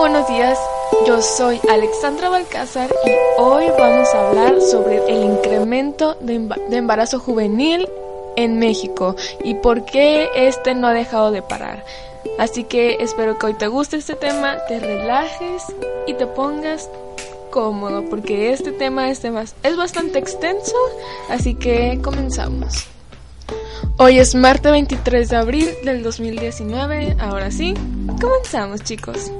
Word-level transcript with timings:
buenos 0.00 0.26
días. 0.28 0.58
Yo 1.06 1.20
soy 1.20 1.60
Alexandra 1.70 2.30
Balcázar 2.30 2.90
y 3.04 3.10
hoy 3.38 3.66
vamos 3.78 4.08
a 4.14 4.28
hablar 4.28 4.58
sobre 4.62 4.96
el 5.12 5.24
incremento 5.24 6.14
de, 6.22 6.36
embarazo 6.70 7.20
juvenil 7.20 7.86
en 8.36 8.58
México 8.58 9.14
y 9.44 9.56
por 9.56 9.84
qué 9.84 10.30
este 10.34 10.74
no 10.74 10.86
ha 10.86 10.94
dejado 10.94 11.30
de 11.32 11.42
parar. 11.42 11.84
Así 12.38 12.64
que 12.64 12.96
espero 13.00 13.38
que 13.38 13.44
hoy 13.44 13.54
te 13.54 13.66
guste 13.66 13.98
este 13.98 14.14
tema, 14.14 14.56
te 14.68 14.80
relajes 14.80 15.64
y 16.06 16.14
te 16.14 16.26
pongas 16.26 16.88
cómodo 17.50 18.02
porque 18.08 18.54
este 18.54 18.72
tema 18.72 19.10
es, 19.10 19.22
es 19.22 19.76
bastante 19.76 20.18
extenso, 20.18 20.76
así 21.28 21.54
que 21.54 22.00
comenzamos. 22.02 22.86
Hoy 23.98 24.18
es 24.18 24.34
martes 24.34 24.72
23 24.72 25.28
de 25.28 25.36
abril 25.36 25.68
del 25.84 26.02
2019, 26.02 27.18
ahora 27.20 27.50
sí, 27.50 27.74
comenzamos 28.18 28.82
chicos. 28.82 29.30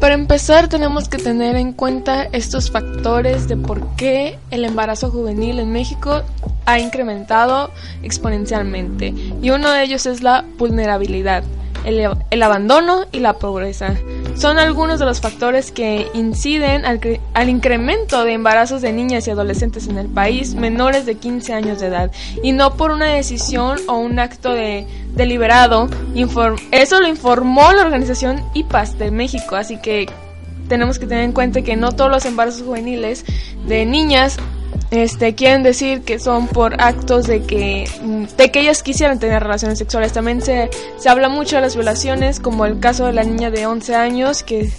Para 0.00 0.14
empezar 0.14 0.68
tenemos 0.68 1.10
que 1.10 1.18
tener 1.18 1.56
en 1.56 1.74
cuenta 1.74 2.24
estos 2.32 2.70
factores 2.70 3.48
de 3.48 3.58
por 3.58 3.86
qué 3.96 4.38
el 4.50 4.64
embarazo 4.64 5.10
juvenil 5.10 5.58
en 5.58 5.70
México 5.72 6.22
ha 6.64 6.78
incrementado 6.78 7.70
exponencialmente 8.02 9.12
y 9.42 9.50
uno 9.50 9.70
de 9.70 9.82
ellos 9.82 10.06
es 10.06 10.22
la 10.22 10.46
vulnerabilidad 10.56 11.44
el, 11.84 12.42
abandono 12.42 13.06
y 13.12 13.20
la 13.20 13.34
pobreza. 13.34 13.94
Son 14.36 14.58
algunos 14.58 14.98
de 14.98 15.06
los 15.06 15.20
factores 15.20 15.70
que 15.70 16.06
inciden 16.14 16.84
al, 16.84 17.00
al, 17.34 17.48
incremento 17.48 18.24
de 18.24 18.34
embarazos 18.34 18.82
de 18.82 18.92
niñas 18.92 19.26
y 19.26 19.30
adolescentes 19.30 19.86
en 19.86 19.98
el 19.98 20.08
país 20.08 20.54
menores 20.54 21.06
de 21.06 21.16
15 21.16 21.52
años 21.52 21.80
de 21.80 21.88
edad 21.88 22.10
y 22.42 22.52
no 22.52 22.74
por 22.74 22.90
una 22.90 23.06
decisión 23.06 23.78
o 23.88 23.98
un 23.98 24.18
acto 24.18 24.52
de, 24.52 24.86
deliberado. 25.14 25.88
eso 26.70 27.00
lo 27.00 27.08
informó 27.08 27.72
la 27.72 27.82
organización 27.82 28.42
IPAS 28.54 28.98
de 28.98 29.10
México, 29.10 29.56
así 29.56 29.78
que 29.78 30.06
tenemos 30.68 30.98
que 30.98 31.06
tener 31.06 31.24
en 31.24 31.32
cuenta 31.32 31.62
que 31.62 31.76
no 31.76 31.92
todos 31.92 32.10
los 32.10 32.24
embarazos 32.24 32.62
juveniles 32.62 33.24
de 33.66 33.84
niñas 33.86 34.38
este, 34.90 35.34
quieren 35.34 35.62
decir 35.62 36.02
que 36.02 36.18
son 36.18 36.48
por 36.48 36.80
actos 36.80 37.26
de 37.26 37.42
que, 37.42 37.88
de 38.36 38.50
que 38.50 38.60
ellas 38.60 38.82
quisieran 38.82 39.18
tener 39.18 39.42
relaciones 39.42 39.78
sexuales. 39.78 40.12
También 40.12 40.42
se, 40.42 40.68
se 40.98 41.08
habla 41.08 41.28
mucho 41.28 41.56
de 41.56 41.62
las 41.62 41.74
violaciones, 41.74 42.40
como 42.40 42.66
el 42.66 42.80
caso 42.80 43.06
de 43.06 43.12
la 43.12 43.22
niña 43.22 43.50
de 43.50 43.66
11 43.66 43.94
años 43.94 44.42
que, 44.42 44.72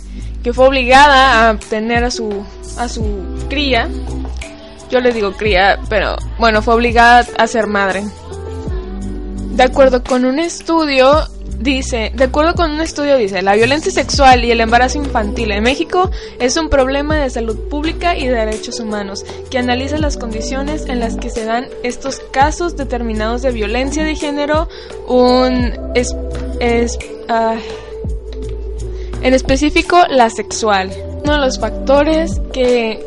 que 0.44 0.54
fue 0.54 0.68
obligada 0.68 1.50
a 1.50 1.58
tener 1.58 2.04
a 2.04 2.12
su, 2.12 2.44
a 2.78 2.90
su 2.90 3.04
cría. 3.50 3.88
Yo 4.90 5.00
le 5.00 5.14
digo 5.14 5.32
cría, 5.34 5.80
pero 5.88 6.18
bueno, 6.38 6.62
fue 6.62 6.74
obligada 6.74 7.26
a 7.38 7.48
ser 7.48 7.68
madre. 7.68 8.04
De 9.52 9.64
acuerdo 9.64 10.04
con 10.04 10.26
un 10.26 10.40
estudio, 10.40 11.28
Dice, 11.62 12.12
de 12.16 12.24
acuerdo 12.24 12.56
con 12.56 12.72
un 12.72 12.82
estudio, 12.82 13.18
dice, 13.18 13.44
la 13.44 13.54
violencia 13.54 13.92
sexual 13.92 14.44
y 14.44 14.50
el 14.50 14.62
embarazo 14.62 14.98
infantil 14.98 15.52
en 15.52 15.62
México 15.62 16.10
es 16.40 16.58
un 16.58 16.70
problema 16.70 17.18
de 17.18 17.30
salud 17.30 17.56
pública 17.70 18.18
y 18.18 18.26
de 18.26 18.34
derechos 18.34 18.80
humanos, 18.80 19.24
que 19.52 19.60
analiza 19.60 20.00
las 20.00 20.18
condiciones 20.18 20.88
en 20.88 21.00
las 21.00 21.18
que 21.18 21.30
se 21.30 21.46
dan 21.46 21.68
estos 21.84 22.20
casos 22.32 22.78
determinados 22.78 23.44
de 23.44 23.52
violencia 23.52 24.04
de 24.04 24.16
género, 24.16 24.70
un... 25.08 25.74
Es, 25.94 26.16
es, 26.60 26.98
ah, 27.30 27.58
en 29.22 29.34
específico, 29.36 30.00
la 30.10 30.32
sexual. 30.32 30.92
Uno 31.24 31.34
de 31.34 31.40
los 31.46 31.60
factores 31.60 32.42
que 32.54 33.06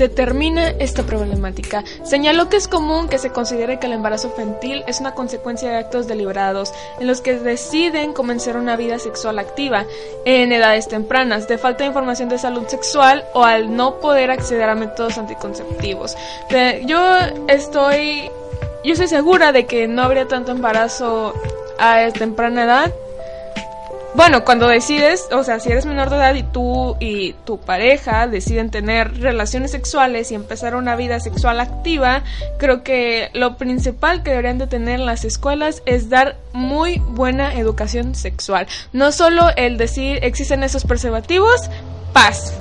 determina 0.00 0.70
esta 0.78 1.04
problemática. 1.04 1.84
Señaló 2.02 2.48
que 2.48 2.56
es 2.56 2.68
común 2.68 3.08
que 3.08 3.18
se 3.18 3.30
considere 3.30 3.78
que 3.78 3.86
el 3.86 3.92
embarazo 3.92 4.28
infantil 4.28 4.82
es 4.86 5.00
una 5.00 5.14
consecuencia 5.14 5.70
de 5.70 5.76
actos 5.76 6.08
deliberados 6.08 6.72
en 6.98 7.06
los 7.06 7.20
que 7.20 7.34
deciden 7.34 8.12
comenzar 8.12 8.56
una 8.56 8.76
vida 8.76 8.98
sexual 8.98 9.38
activa 9.38 9.84
en 10.24 10.52
edades 10.52 10.88
tempranas, 10.88 11.48
de 11.48 11.58
falta 11.58 11.84
de 11.84 11.88
información 11.88 12.28
de 12.28 12.38
salud 12.38 12.66
sexual 12.66 13.24
o 13.34 13.44
al 13.44 13.76
no 13.76 14.00
poder 14.00 14.30
acceder 14.30 14.68
a 14.68 14.74
métodos 14.74 15.18
anticonceptivos. 15.18 16.16
Yo 16.86 17.18
estoy 17.48 18.30
yo 18.82 18.92
estoy 18.94 19.08
segura 19.08 19.52
de 19.52 19.66
que 19.66 19.86
no 19.86 20.02
habría 20.02 20.26
tanto 20.26 20.52
embarazo 20.52 21.34
a 21.78 22.08
temprana 22.12 22.64
edad 22.64 22.94
bueno, 24.14 24.44
cuando 24.44 24.66
decides, 24.66 25.28
o 25.32 25.44
sea, 25.44 25.60
si 25.60 25.70
eres 25.70 25.86
menor 25.86 26.10
de 26.10 26.16
edad 26.16 26.34
y 26.34 26.42
tú 26.42 26.96
y 26.98 27.34
tu 27.44 27.58
pareja 27.60 28.26
deciden 28.26 28.70
tener 28.70 29.20
relaciones 29.20 29.70
sexuales 29.70 30.30
y 30.32 30.34
empezar 30.34 30.74
una 30.74 30.96
vida 30.96 31.20
sexual 31.20 31.60
activa, 31.60 32.22
creo 32.58 32.82
que 32.82 33.30
lo 33.34 33.56
principal 33.56 34.22
que 34.22 34.30
deberían 34.30 34.58
de 34.58 34.66
tener 34.66 35.00
las 35.00 35.24
escuelas 35.24 35.82
es 35.86 36.10
dar 36.10 36.36
muy 36.52 36.98
buena 36.98 37.54
educación 37.54 38.14
sexual. 38.14 38.66
No 38.92 39.12
solo 39.12 39.50
el 39.56 39.76
decir 39.76 40.18
existen 40.22 40.64
esos 40.64 40.84
preservativos, 40.84 41.70
paz 42.12 42.54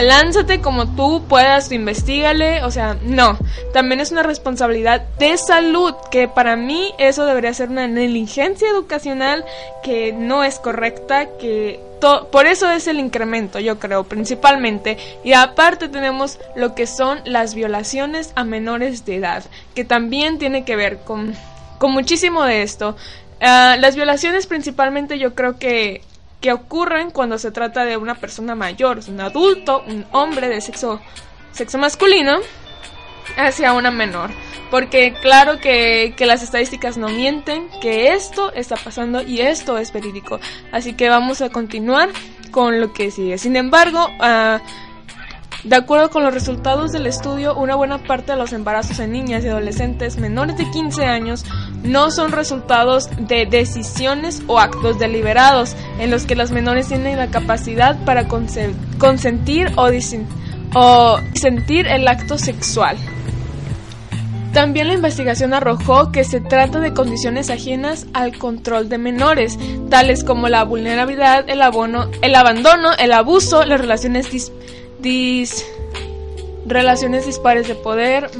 lánzate 0.00 0.60
como 0.60 0.94
tú 0.94 1.24
puedas, 1.28 1.70
investigale, 1.72 2.62
o 2.64 2.70
sea, 2.70 2.96
no, 3.02 3.38
también 3.72 4.00
es 4.00 4.12
una 4.12 4.22
responsabilidad 4.22 5.02
de 5.18 5.36
salud, 5.36 5.94
que 6.10 6.28
para 6.28 6.56
mí 6.56 6.92
eso 6.98 7.26
debería 7.26 7.52
ser 7.54 7.68
una 7.68 7.86
negligencia 7.86 8.68
educacional 8.68 9.44
que 9.82 10.12
no 10.12 10.44
es 10.44 10.58
correcta, 10.58 11.26
que 11.38 11.80
por 12.32 12.46
eso 12.46 12.70
es 12.70 12.86
el 12.86 12.98
incremento, 12.98 13.58
yo 13.60 13.78
creo, 13.78 14.04
principalmente. 14.04 14.96
Y 15.22 15.34
aparte 15.34 15.88
tenemos 15.88 16.38
lo 16.56 16.74
que 16.74 16.86
son 16.86 17.20
las 17.24 17.54
violaciones 17.54 18.32
a 18.36 18.44
menores 18.44 19.04
de 19.04 19.16
edad, 19.16 19.44
que 19.74 19.84
también 19.84 20.38
tiene 20.38 20.64
que 20.64 20.76
ver 20.76 21.00
con, 21.00 21.34
con 21.78 21.92
muchísimo 21.92 22.44
de 22.44 22.62
esto. 22.62 22.96
Ah, 23.40 23.76
las 23.78 23.96
violaciones 23.96 24.46
principalmente 24.46 25.18
yo 25.18 25.34
creo 25.34 25.58
que 25.58 26.02
que 26.40 26.52
ocurren 26.52 27.10
cuando 27.10 27.38
se 27.38 27.50
trata 27.50 27.84
de 27.84 27.96
una 27.96 28.14
persona 28.14 28.54
mayor, 28.54 29.00
un 29.08 29.20
adulto, 29.20 29.82
un 29.86 30.06
hombre 30.12 30.48
de 30.48 30.60
sexo, 30.60 31.00
sexo 31.52 31.78
masculino, 31.78 32.38
hacia 33.36 33.72
una 33.72 33.90
menor. 33.90 34.30
Porque 34.70 35.14
claro 35.20 35.58
que, 35.58 36.14
que, 36.16 36.26
las 36.26 36.42
estadísticas 36.42 36.96
no 36.96 37.08
mienten, 37.08 37.68
que 37.80 38.12
esto 38.12 38.52
está 38.52 38.76
pasando 38.76 39.20
y 39.20 39.40
esto 39.40 39.78
es 39.78 39.92
verídico. 39.92 40.38
Así 40.70 40.92
que 40.94 41.08
vamos 41.08 41.42
a 41.42 41.50
continuar 41.50 42.10
con 42.52 42.80
lo 42.80 42.92
que 42.92 43.10
sigue. 43.10 43.36
Sin 43.36 43.56
embargo, 43.56 44.06
uh, 44.20 44.58
de 45.64 45.76
acuerdo 45.76 46.10
con 46.10 46.22
los 46.22 46.32
resultados 46.32 46.90
del 46.92 47.06
estudio, 47.06 47.54
una 47.54 47.74
buena 47.74 47.98
parte 47.98 48.32
de 48.32 48.38
los 48.38 48.52
embarazos 48.52 48.98
en 48.98 49.12
niñas 49.12 49.44
y 49.44 49.48
adolescentes 49.48 50.16
menores 50.16 50.56
de 50.56 50.70
15 50.70 51.04
años 51.04 51.44
no 51.82 52.10
son 52.10 52.32
resultados 52.32 53.10
de 53.18 53.46
decisiones 53.46 54.42
o 54.46 54.58
actos 54.58 54.98
deliberados 54.98 55.76
en 55.98 56.10
los 56.10 56.24
que 56.24 56.34
los 56.34 56.50
menores 56.50 56.88
tienen 56.88 57.18
la 57.18 57.30
capacidad 57.30 58.02
para 58.04 58.26
consentir 58.26 59.72
o, 59.76 59.90
o 60.74 61.20
sentir 61.34 61.86
el 61.86 62.08
acto 62.08 62.38
sexual. 62.38 62.96
También 64.52 64.88
la 64.88 64.94
investigación 64.94 65.54
arrojó 65.54 66.10
que 66.10 66.24
se 66.24 66.40
trata 66.40 66.80
de 66.80 66.92
condiciones 66.92 67.50
ajenas 67.50 68.06
al 68.14 68.36
control 68.36 68.88
de 68.88 68.98
menores, 68.98 69.56
tales 69.90 70.24
como 70.24 70.48
la 70.48 70.64
vulnerabilidad, 70.64 71.48
el, 71.48 71.62
abono, 71.62 72.10
el 72.20 72.34
abandono, 72.34 72.90
el 72.98 73.12
abuso, 73.12 73.64
las 73.64 73.80
relaciones 73.80 74.28
dis 75.00 75.64
relaciones 76.66 77.26
dispares 77.26 77.68
de 77.68 77.74
poder, 77.74 78.30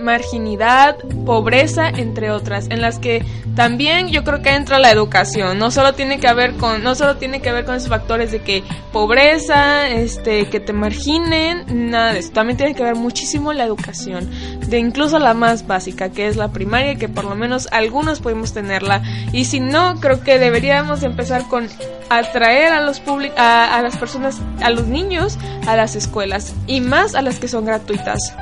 marginidad, 0.00 0.96
pobreza, 1.24 1.88
entre 1.88 2.30
otras, 2.30 2.68
en 2.70 2.80
las 2.80 2.98
que 2.98 3.24
también 3.54 4.08
yo 4.08 4.24
creo 4.24 4.42
que 4.42 4.50
entra 4.50 4.78
la 4.78 4.90
educación. 4.90 5.58
No 5.58 5.70
solo 5.70 5.94
tiene 5.94 6.18
que 6.18 6.32
ver 6.34 6.54
con, 6.56 6.82
no 6.82 6.94
solo 6.94 7.16
tiene 7.16 7.40
que 7.40 7.52
ver 7.52 7.64
con 7.64 7.76
esos 7.76 7.88
factores 7.88 8.32
de 8.32 8.42
que 8.42 8.62
pobreza, 8.92 9.88
este, 9.88 10.46
que 10.46 10.60
te 10.60 10.72
marginen, 10.72 11.90
nada 11.90 12.12
de 12.12 12.20
eso. 12.20 12.32
También 12.32 12.56
tiene 12.56 12.74
que 12.74 12.82
ver 12.82 12.96
muchísimo 12.96 13.52
la 13.52 13.64
educación, 13.64 14.30
de 14.68 14.78
incluso 14.78 15.18
la 15.18 15.34
más 15.34 15.66
básica, 15.66 16.10
que 16.10 16.26
es 16.26 16.36
la 16.36 16.48
primaria, 16.48 16.96
que 16.96 17.08
por 17.08 17.24
lo 17.24 17.34
menos 17.34 17.68
algunos 17.72 18.20
podemos 18.20 18.52
tenerla. 18.52 19.02
Y 19.32 19.44
si 19.44 19.60
no, 19.60 20.00
creo 20.00 20.22
que 20.22 20.38
deberíamos 20.38 21.02
empezar 21.02 21.46
con 21.48 21.68
atraer 22.10 22.72
a 22.72 22.80
los 22.80 23.02
a, 23.36 23.76
a 23.76 23.82
las 23.82 23.96
personas, 23.96 24.40
a 24.62 24.70
los 24.70 24.86
niños, 24.86 25.38
a 25.66 25.76
las 25.76 25.96
escuelas 25.96 26.54
y 26.66 26.80
más 26.80 27.14
a 27.14 27.22
las 27.22 27.38
que 27.38 27.48
son 27.48 27.64
gratuitas 27.64 28.34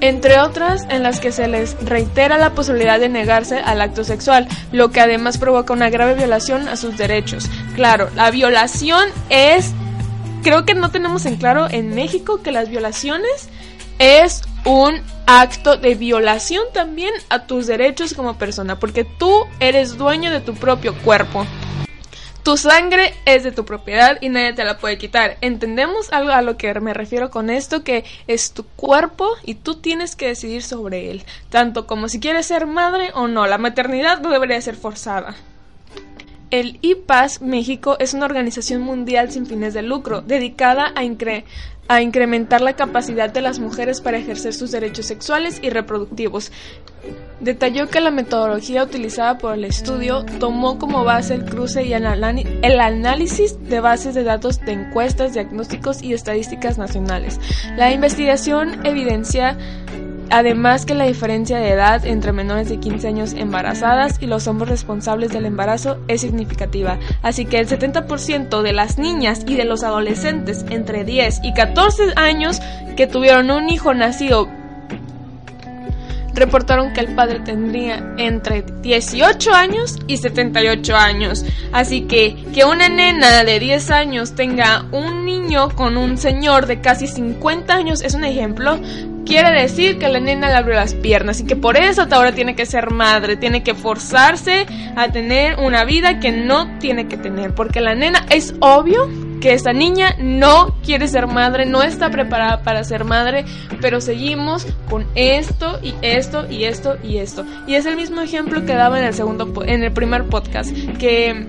entre 0.00 0.38
otras 0.38 0.86
en 0.90 1.02
las 1.02 1.20
que 1.20 1.32
se 1.32 1.48
les 1.48 1.76
reitera 1.84 2.38
la 2.38 2.50
posibilidad 2.50 3.00
de 3.00 3.08
negarse 3.08 3.58
al 3.58 3.80
acto 3.80 4.04
sexual, 4.04 4.46
lo 4.72 4.90
que 4.90 5.00
además 5.00 5.38
provoca 5.38 5.72
una 5.72 5.90
grave 5.90 6.14
violación 6.14 6.68
a 6.68 6.76
sus 6.76 6.96
derechos. 6.96 7.48
Claro, 7.74 8.08
la 8.14 8.30
violación 8.30 9.08
es, 9.28 9.72
creo 10.42 10.64
que 10.64 10.74
no 10.74 10.90
tenemos 10.90 11.26
en 11.26 11.36
claro 11.36 11.66
en 11.70 11.94
México 11.94 12.42
que 12.42 12.52
las 12.52 12.68
violaciones 12.68 13.48
es 13.98 14.42
un 14.68 15.00
acto 15.26 15.78
de 15.78 15.94
violación 15.94 16.62
también 16.74 17.14
a 17.30 17.46
tus 17.46 17.66
derechos 17.66 18.12
como 18.12 18.36
persona, 18.36 18.78
porque 18.78 19.04
tú 19.04 19.46
eres 19.60 19.96
dueño 19.96 20.30
de 20.30 20.40
tu 20.40 20.54
propio 20.54 20.94
cuerpo. 20.98 21.46
Tu 22.42 22.58
sangre 22.58 23.14
es 23.24 23.44
de 23.44 23.52
tu 23.52 23.64
propiedad 23.64 24.18
y 24.20 24.28
nadie 24.28 24.52
te 24.52 24.64
la 24.64 24.76
puede 24.76 24.98
quitar. 24.98 25.38
¿Entendemos 25.40 26.12
algo 26.12 26.32
a 26.32 26.42
lo 26.42 26.58
que 26.58 26.78
me 26.80 26.92
refiero 26.92 27.30
con 27.30 27.48
esto? 27.48 27.82
Que 27.82 28.04
es 28.26 28.52
tu 28.52 28.64
cuerpo 28.64 29.30
y 29.42 29.54
tú 29.54 29.76
tienes 29.76 30.16
que 30.16 30.28
decidir 30.28 30.62
sobre 30.62 31.10
él, 31.10 31.24
tanto 31.48 31.86
como 31.86 32.10
si 32.10 32.20
quieres 32.20 32.44
ser 32.44 32.66
madre 32.66 33.10
o 33.14 33.26
no. 33.26 33.46
La 33.46 33.56
maternidad 33.56 34.20
no 34.20 34.28
debería 34.28 34.60
ser 34.60 34.76
forzada. 34.76 35.34
El 36.50 36.78
IPAS 36.80 37.42
México 37.42 37.96
es 38.00 38.14
una 38.14 38.24
organización 38.24 38.80
mundial 38.80 39.30
sin 39.30 39.44
fines 39.44 39.74
de 39.74 39.82
lucro 39.82 40.22
dedicada 40.22 40.92
a, 40.94 41.04
a 41.88 42.02
incrementar 42.02 42.60
la 42.60 42.74
capacidad 42.74 43.30
de 43.30 43.40
las 43.40 43.58
mujeres 43.58 44.00
para 44.00 44.18
ejercer 44.18 44.54
sus 44.54 44.70
derechos 44.70 45.06
sexuales 45.06 45.58
y 45.62 45.70
reproductivos. 45.70 46.52
Detalló 47.40 47.88
que 47.88 48.00
la 48.00 48.10
metodología 48.10 48.82
utilizada 48.82 49.38
por 49.38 49.54
el 49.54 49.64
estudio 49.64 50.24
tomó 50.38 50.78
como 50.78 51.04
base 51.04 51.34
el 51.34 51.44
cruce 51.44 51.84
y 51.84 51.94
el 51.94 52.80
análisis 52.80 53.56
de 53.68 53.80
bases 53.80 54.14
de 54.14 54.24
datos 54.24 54.60
de 54.60 54.72
encuestas, 54.72 55.32
diagnósticos 55.32 56.02
y 56.02 56.12
estadísticas 56.12 56.76
nacionales. 56.76 57.40
La 57.76 57.92
investigación 57.92 58.84
evidencia 58.84 59.56
Además 60.30 60.84
que 60.84 60.94
la 60.94 61.04
diferencia 61.04 61.58
de 61.58 61.70
edad 61.70 62.04
entre 62.04 62.32
menores 62.32 62.68
de 62.68 62.78
15 62.78 63.08
años 63.08 63.32
embarazadas 63.32 64.18
y 64.20 64.26
los 64.26 64.46
hombres 64.46 64.68
responsables 64.68 65.32
del 65.32 65.46
embarazo 65.46 65.98
es 66.06 66.20
significativa, 66.20 66.98
así 67.22 67.46
que 67.46 67.58
el 67.58 67.68
70% 67.68 68.62
de 68.62 68.72
las 68.72 68.98
niñas 68.98 69.42
y 69.46 69.56
de 69.56 69.64
los 69.64 69.82
adolescentes 69.82 70.66
entre 70.68 71.04
10 71.04 71.40
y 71.44 71.54
14 71.54 72.12
años 72.16 72.60
que 72.96 73.06
tuvieron 73.06 73.50
un 73.50 73.70
hijo 73.70 73.94
nacido 73.94 74.48
reportaron 76.38 76.92
que 76.92 77.00
el 77.00 77.14
padre 77.14 77.40
tendría 77.40 78.14
entre 78.16 78.62
18 78.62 79.52
años 79.52 79.98
y 80.06 80.18
78 80.18 80.96
años. 80.96 81.44
Así 81.72 82.02
que 82.02 82.36
que 82.54 82.64
una 82.64 82.88
nena 82.88 83.44
de 83.44 83.58
10 83.58 83.90
años 83.90 84.34
tenga 84.34 84.86
un 84.92 85.24
niño 85.24 85.70
con 85.74 85.96
un 85.96 86.16
señor 86.16 86.66
de 86.66 86.80
casi 86.80 87.06
50 87.06 87.74
años 87.74 88.02
es 88.02 88.14
un 88.14 88.24
ejemplo 88.24 88.78
quiere 89.28 89.60
decir 89.60 89.98
que 89.98 90.08
la 90.08 90.20
nena 90.20 90.48
le 90.48 90.54
abrió 90.54 90.74
las 90.74 90.94
piernas 90.94 91.40
y 91.40 91.44
que 91.44 91.54
por 91.54 91.76
eso 91.76 92.06
ahora 92.10 92.32
tiene 92.32 92.56
que 92.56 92.64
ser 92.64 92.90
madre, 92.90 93.36
tiene 93.36 93.62
que 93.62 93.74
forzarse 93.74 94.66
a 94.96 95.12
tener 95.12 95.58
una 95.60 95.84
vida 95.84 96.18
que 96.18 96.32
no 96.32 96.78
tiene 96.78 97.06
que 97.08 97.18
tener, 97.18 97.54
porque 97.54 97.82
la 97.82 97.94
nena 97.94 98.24
es 98.30 98.54
obvio 98.60 99.06
que 99.40 99.52
esa 99.52 99.72
niña 99.72 100.16
no 100.18 100.74
quiere 100.82 101.06
ser 101.06 101.26
madre, 101.26 101.66
no 101.66 101.82
está 101.82 102.10
preparada 102.10 102.62
para 102.62 102.82
ser 102.82 103.04
madre, 103.04 103.44
pero 103.80 104.00
seguimos 104.00 104.66
con 104.88 105.06
esto 105.14 105.78
y 105.82 105.94
esto 106.02 106.46
y 106.50 106.64
esto 106.64 106.96
y 107.04 107.18
esto. 107.18 107.44
Y 107.66 107.74
es 107.74 107.86
el 107.86 107.96
mismo 107.96 108.20
ejemplo 108.22 108.64
que 108.64 108.74
daba 108.74 108.98
en 108.98 109.04
el 109.04 109.14
segundo 109.14 109.52
en 109.64 109.84
el 109.84 109.92
primer 109.92 110.24
podcast 110.24 110.72
que 110.98 111.46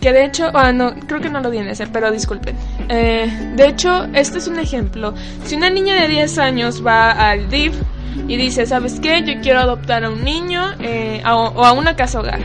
que 0.00 0.12
de 0.12 0.24
hecho, 0.24 0.50
ah, 0.54 0.72
no, 0.72 0.94
creo 1.06 1.20
que 1.20 1.28
no 1.28 1.40
lo 1.40 1.50
di 1.50 1.58
en 1.58 1.68
ese, 1.68 1.86
pero 1.86 2.10
disculpen. 2.10 2.56
Eh, 2.88 3.52
de 3.56 3.68
hecho, 3.68 4.04
este 4.14 4.38
es 4.38 4.48
un 4.48 4.58
ejemplo. 4.58 5.14
Si 5.44 5.56
una 5.56 5.70
niña 5.70 6.00
de 6.00 6.08
10 6.08 6.38
años 6.38 6.84
va 6.84 7.10
al 7.10 7.50
DIF 7.50 7.74
y 8.26 8.36
dice, 8.36 8.66
¿sabes 8.66 8.98
qué? 9.00 9.22
Yo 9.24 9.40
quiero 9.42 9.60
adoptar 9.60 10.04
a 10.04 10.10
un 10.10 10.24
niño 10.24 10.62
eh, 10.80 11.22
o 11.26 11.64
a 11.64 11.72
una 11.72 11.96
casa 11.96 12.20
hogar 12.20 12.40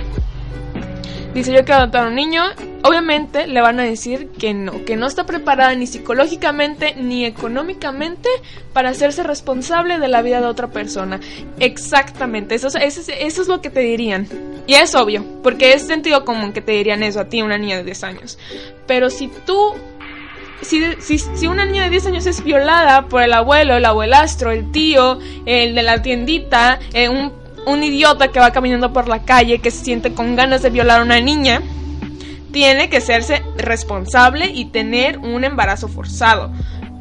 dice 1.35 1.51
yo 1.51 1.65
quiero 1.65 1.81
adoptar 1.81 2.05
a 2.05 2.07
un 2.07 2.15
niño, 2.15 2.43
obviamente 2.83 3.45
le 3.45 3.61
van 3.61 3.79
a 3.79 3.83
decir 3.83 4.29
que 4.39 4.53
no, 4.53 4.85
que 4.85 4.95
no 4.95 5.05
está 5.05 5.25
preparada 5.25 5.75
ni 5.75 5.85
psicológicamente 5.85 6.95
ni 6.95 7.25
económicamente 7.25 8.29
para 8.71 8.89
hacerse 8.89 9.21
responsable 9.21 9.99
de 9.99 10.07
la 10.07 10.21
vida 10.21 10.39
de 10.39 10.47
otra 10.47 10.69
persona. 10.69 11.19
Exactamente, 11.59 12.55
eso, 12.55 12.69
eso, 12.69 13.11
eso 13.11 13.41
es 13.41 13.47
lo 13.47 13.61
que 13.61 13.69
te 13.69 13.81
dirían. 13.81 14.27
Y 14.65 14.75
es 14.75 14.95
obvio, 14.95 15.23
porque 15.43 15.73
es 15.73 15.83
sentido 15.83 16.23
común 16.23 16.53
que 16.53 16.61
te 16.61 16.71
dirían 16.71 17.03
eso 17.03 17.19
a 17.19 17.25
ti, 17.25 17.41
una 17.41 17.57
niña 17.57 17.77
de 17.77 17.83
10 17.83 18.03
años. 18.05 18.39
Pero 18.87 19.09
si 19.09 19.27
tú 19.27 19.75
si, 20.61 20.81
si, 20.99 21.19
si, 21.19 21.47
una 21.47 21.65
niña 21.65 21.83
de 21.83 21.89
10 21.89 22.07
años 22.07 22.25
es 22.25 22.43
violada 22.43 23.07
por 23.07 23.21
el 23.21 23.33
abuelo, 23.33 23.75
el 23.75 23.85
abuelastro, 23.85 24.51
el 24.51 24.71
tío, 24.71 25.19
el 25.45 25.75
de 25.75 25.83
la 25.83 26.01
tiendita, 26.01 26.79
eh, 26.93 27.09
un 27.09 27.44
un 27.65 27.83
idiota 27.83 28.29
que 28.29 28.39
va 28.39 28.51
caminando 28.51 28.93
por 28.93 29.07
la 29.07 29.23
calle 29.23 29.59
que 29.59 29.71
se 29.71 29.83
siente 29.83 30.13
con 30.13 30.35
ganas 30.35 30.61
de 30.61 30.69
violar 30.69 31.01
a 31.01 31.03
una 31.03 31.19
niña, 31.19 31.61
tiene 32.51 32.89
que 32.89 33.01
serse 33.01 33.43
responsable 33.57 34.47
y 34.47 34.65
tener 34.65 35.17
un 35.19 35.43
embarazo 35.43 35.87
forzado. 35.87 36.51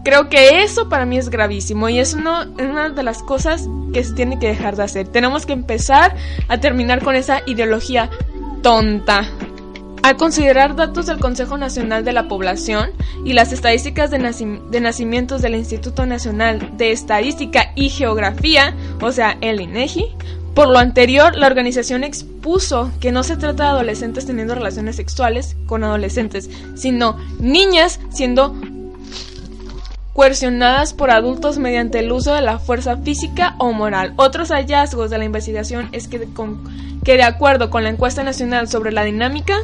Creo 0.04 0.28
que 0.28 0.62
eso 0.62 0.88
para 0.88 1.06
mí 1.06 1.16
es 1.16 1.30
gravísimo 1.30 1.88
y 1.88 1.98
es 1.98 2.12
una 2.14 2.90
de 2.90 3.02
las 3.02 3.22
cosas 3.22 3.68
que 3.92 4.04
se 4.04 4.12
tiene 4.12 4.38
que 4.38 4.48
dejar 4.48 4.76
de 4.76 4.82
hacer. 4.82 5.08
Tenemos 5.08 5.46
que 5.46 5.54
empezar 5.54 6.14
a 6.48 6.58
terminar 6.58 7.02
con 7.02 7.14
esa 7.14 7.42
ideología 7.46 8.10
tonta. 8.62 9.28
Al 10.02 10.18
considerar 10.18 10.76
datos 10.76 11.06
del 11.06 11.18
Consejo 11.18 11.56
Nacional 11.56 12.04
de 12.04 12.12
la 12.12 12.28
Población 12.28 12.90
y 13.24 13.32
las 13.32 13.52
estadísticas 13.52 14.10
de, 14.10 14.18
de, 14.18 14.80
nacimientos 14.80 15.40
del 15.40 15.54
Instituto 15.54 16.04
Nacional 16.04 16.76
de 16.76 16.92
Estadística 16.92 17.72
y 17.74 17.88
Geografía, 17.88 18.74
o 19.00 19.12
sea, 19.12 19.38
el 19.40 19.62
INEGI, 19.62 20.14
por 20.54 20.68
lo 20.68 20.78
anterior, 20.78 21.34
la 21.34 21.48
organización 21.48 22.04
expuso 22.04 22.90
que 23.00 23.12
no 23.12 23.22
se 23.24 23.36
trata 23.36 23.64
de 23.64 23.68
adolescentes 23.70 24.26
teniendo 24.26 24.54
relaciones 24.54 24.96
sexuales 24.96 25.56
con 25.66 25.82
adolescentes, 25.82 26.48
sino 26.76 27.16
niñas 27.40 28.00
siendo 28.10 28.54
coercionadas 30.12 30.94
por 30.94 31.10
adultos 31.10 31.58
mediante 31.58 31.98
el 31.98 32.12
uso 32.12 32.32
de 32.34 32.40
la 32.40 32.60
fuerza 32.60 32.96
física 32.98 33.56
o 33.58 33.72
moral. 33.72 34.14
Otros 34.16 34.50
hallazgos 34.50 35.10
de 35.10 35.18
la 35.18 35.24
investigación 35.24 35.88
es 35.90 36.06
que, 36.06 36.28
que 37.04 37.16
de 37.16 37.24
acuerdo 37.24 37.68
con 37.68 37.82
la 37.82 37.90
encuesta 37.90 38.22
nacional 38.22 38.68
sobre 38.68 38.92
la 38.92 39.02
dinámica 39.02 39.58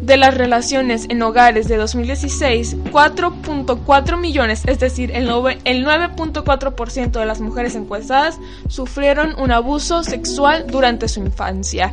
de 0.00 0.16
las 0.16 0.34
relaciones 0.34 1.06
en 1.08 1.22
hogares 1.22 1.68
de 1.68 1.76
2016, 1.76 2.76
4.4 2.90 4.18
millones, 4.18 4.62
es 4.66 4.80
decir, 4.80 5.12
el 5.12 5.28
9.4% 5.28 7.10
de 7.10 7.26
las 7.26 7.40
mujeres 7.40 7.74
encuestadas 7.74 8.38
sufrieron 8.68 9.34
un 9.38 9.52
abuso 9.52 10.02
sexual 10.02 10.66
durante 10.68 11.08
su 11.08 11.20
infancia. 11.20 11.92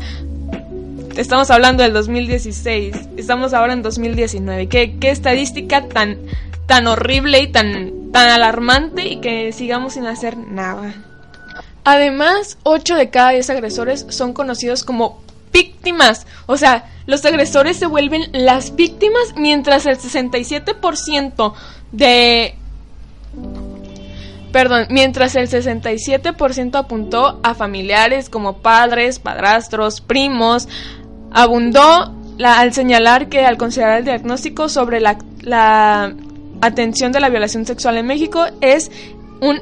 Estamos 1.17 1.49
hablando 1.51 1.83
del 1.83 1.93
2016, 1.93 2.95
estamos 3.17 3.53
ahora 3.53 3.73
en 3.73 3.81
2019. 3.81 4.67
¿Qué, 4.67 4.97
qué 4.99 5.09
estadística 5.09 5.87
tan, 5.87 6.17
tan 6.67 6.87
horrible 6.87 7.41
y 7.41 7.47
tan, 7.47 8.11
tan 8.11 8.29
alarmante 8.29 9.07
y 9.07 9.19
que 9.19 9.51
sigamos 9.51 9.93
sin 9.93 10.05
hacer 10.05 10.37
nada? 10.37 10.93
Además, 11.83 12.57
8 12.63 12.95
de 12.95 13.09
cada 13.09 13.31
10 13.31 13.49
agresores 13.49 14.05
son 14.09 14.33
conocidos 14.33 14.83
como 14.83 15.21
víctimas. 15.51 16.27
O 16.45 16.57
sea, 16.57 16.85
los 17.07 17.25
agresores 17.25 17.77
se 17.77 17.87
vuelven 17.87 18.29
las 18.33 18.75
víctimas 18.75 19.33
mientras 19.35 19.85
el 19.85 19.97
67% 19.97 21.53
de... 21.91 22.53
Perdón, 24.51 24.87
mientras 24.89 25.35
el 25.35 25.49
67% 25.49 26.75
apuntó 26.75 27.39
a 27.43 27.53
familiares 27.53 28.29
como 28.29 28.57
padres, 28.57 29.19
padrastros, 29.19 30.01
primos, 30.01 30.67
abundó 31.31 32.13
la, 32.37 32.59
al 32.59 32.73
señalar 32.73 33.29
que 33.29 33.45
al 33.45 33.57
considerar 33.57 33.99
el 33.99 34.05
diagnóstico 34.05 34.67
sobre 34.67 34.99
la, 34.99 35.17
la 35.41 36.13
atención 36.61 37.11
de 37.11 37.19
la 37.19 37.29
violación 37.29 37.65
sexual 37.65 37.97
en 37.97 38.07
México 38.07 38.45
es 38.61 38.91
un 39.41 39.61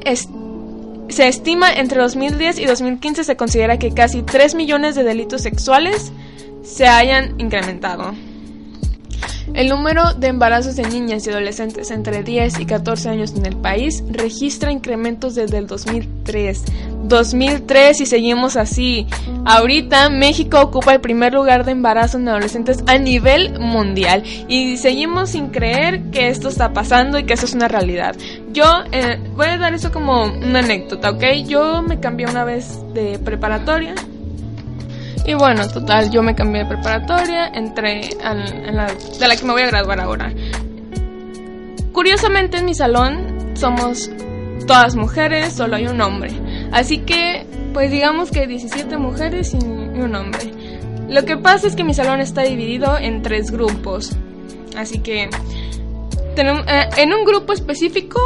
se 1.08 1.28
estima 1.28 1.72
entre 1.72 2.00
2010 2.00 2.58
y 2.58 2.64
2015 2.64 3.22
se 3.22 3.36
considera 3.36 3.78
que 3.78 3.92
casi 3.92 4.22
3 4.22 4.54
millones 4.56 4.94
de 4.96 5.04
delitos 5.04 5.42
sexuales 5.42 6.12
se 6.66 6.86
hayan 6.86 7.34
incrementado. 7.38 8.12
El 9.54 9.68
número 9.68 10.12
de 10.14 10.26
embarazos 10.26 10.76
de 10.76 10.82
niñas 10.82 11.26
y 11.26 11.30
adolescentes 11.30 11.90
entre 11.90 12.22
10 12.22 12.58
y 12.58 12.66
14 12.66 13.08
años 13.08 13.32
en 13.36 13.46
el 13.46 13.56
país 13.56 14.02
registra 14.10 14.72
incrementos 14.72 15.34
desde 15.34 15.58
el 15.58 15.66
2003. 15.66 16.64
2003 17.04 18.00
y 18.00 18.06
seguimos 18.06 18.56
así. 18.56 19.06
Ahorita 19.44 20.10
México 20.10 20.60
ocupa 20.60 20.92
el 20.92 21.00
primer 21.00 21.32
lugar 21.32 21.64
de 21.64 21.72
embarazo 21.72 22.18
en 22.18 22.28
adolescentes 22.28 22.82
a 22.86 22.98
nivel 22.98 23.58
mundial 23.60 24.24
y 24.48 24.76
seguimos 24.76 25.30
sin 25.30 25.48
creer 25.48 26.10
que 26.10 26.28
esto 26.28 26.48
está 26.48 26.72
pasando 26.72 27.18
y 27.18 27.24
que 27.24 27.34
eso 27.34 27.46
es 27.46 27.54
una 27.54 27.68
realidad. 27.68 28.16
Yo 28.52 28.64
eh, 28.90 29.18
voy 29.36 29.46
a 29.46 29.58
dar 29.58 29.72
eso 29.72 29.92
como 29.92 30.24
una 30.24 30.58
anécdota, 30.58 31.12
¿ok? 31.12 31.22
Yo 31.46 31.82
me 31.82 32.00
cambié 32.00 32.26
una 32.26 32.44
vez 32.44 32.80
de 32.92 33.18
preparatoria 33.20 33.94
y 35.26 35.34
bueno, 35.34 35.66
total, 35.68 36.10
yo 36.10 36.22
me 36.22 36.34
cambié 36.34 36.62
de 36.62 36.68
preparatoria, 36.68 37.48
entré 37.48 38.10
en 38.10 38.76
la, 38.76 38.86
de 38.86 39.28
la 39.28 39.36
que 39.36 39.44
me 39.44 39.52
voy 39.52 39.62
a 39.62 39.66
graduar 39.66 40.00
ahora. 40.00 40.32
Curiosamente 41.92 42.58
en 42.58 42.64
mi 42.64 42.74
salón 42.74 43.52
somos 43.54 44.10
todas 44.66 44.94
mujeres, 44.94 45.52
solo 45.52 45.76
hay 45.76 45.86
un 45.88 46.00
hombre. 46.00 46.30
Así 46.72 46.98
que, 46.98 47.46
pues 47.72 47.90
digamos 47.90 48.30
que 48.30 48.46
17 48.46 48.96
mujeres 48.98 49.54
y, 49.54 49.56
un 49.56 50.14
hombre. 50.14 50.52
Lo 51.08 51.24
que 51.24 51.36
pasa 51.36 51.66
es 51.66 51.74
que 51.74 51.84
mi 51.84 51.94
salón 51.94 52.20
está 52.20 52.42
dividido 52.42 52.98
en 52.98 53.22
tres 53.22 53.50
grupos. 53.50 54.12
Así 54.76 55.00
que, 55.00 55.28
tenemos, 56.34 56.64
eh, 56.68 56.88
en 56.98 57.12
un 57.12 57.24
grupo 57.24 57.52
específico, 57.52 58.20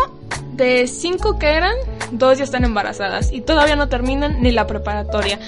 de 0.52 0.86
cinco 0.86 1.38
que 1.38 1.46
eran, 1.46 1.74
dos 2.12 2.38
ya 2.38 2.44
están 2.44 2.64
embarazadas 2.64 3.32
y 3.32 3.40
todavía 3.40 3.76
no 3.76 3.88
terminan 3.88 4.42
ni 4.42 4.50
la 4.50 4.66
preparatoria. 4.66 5.38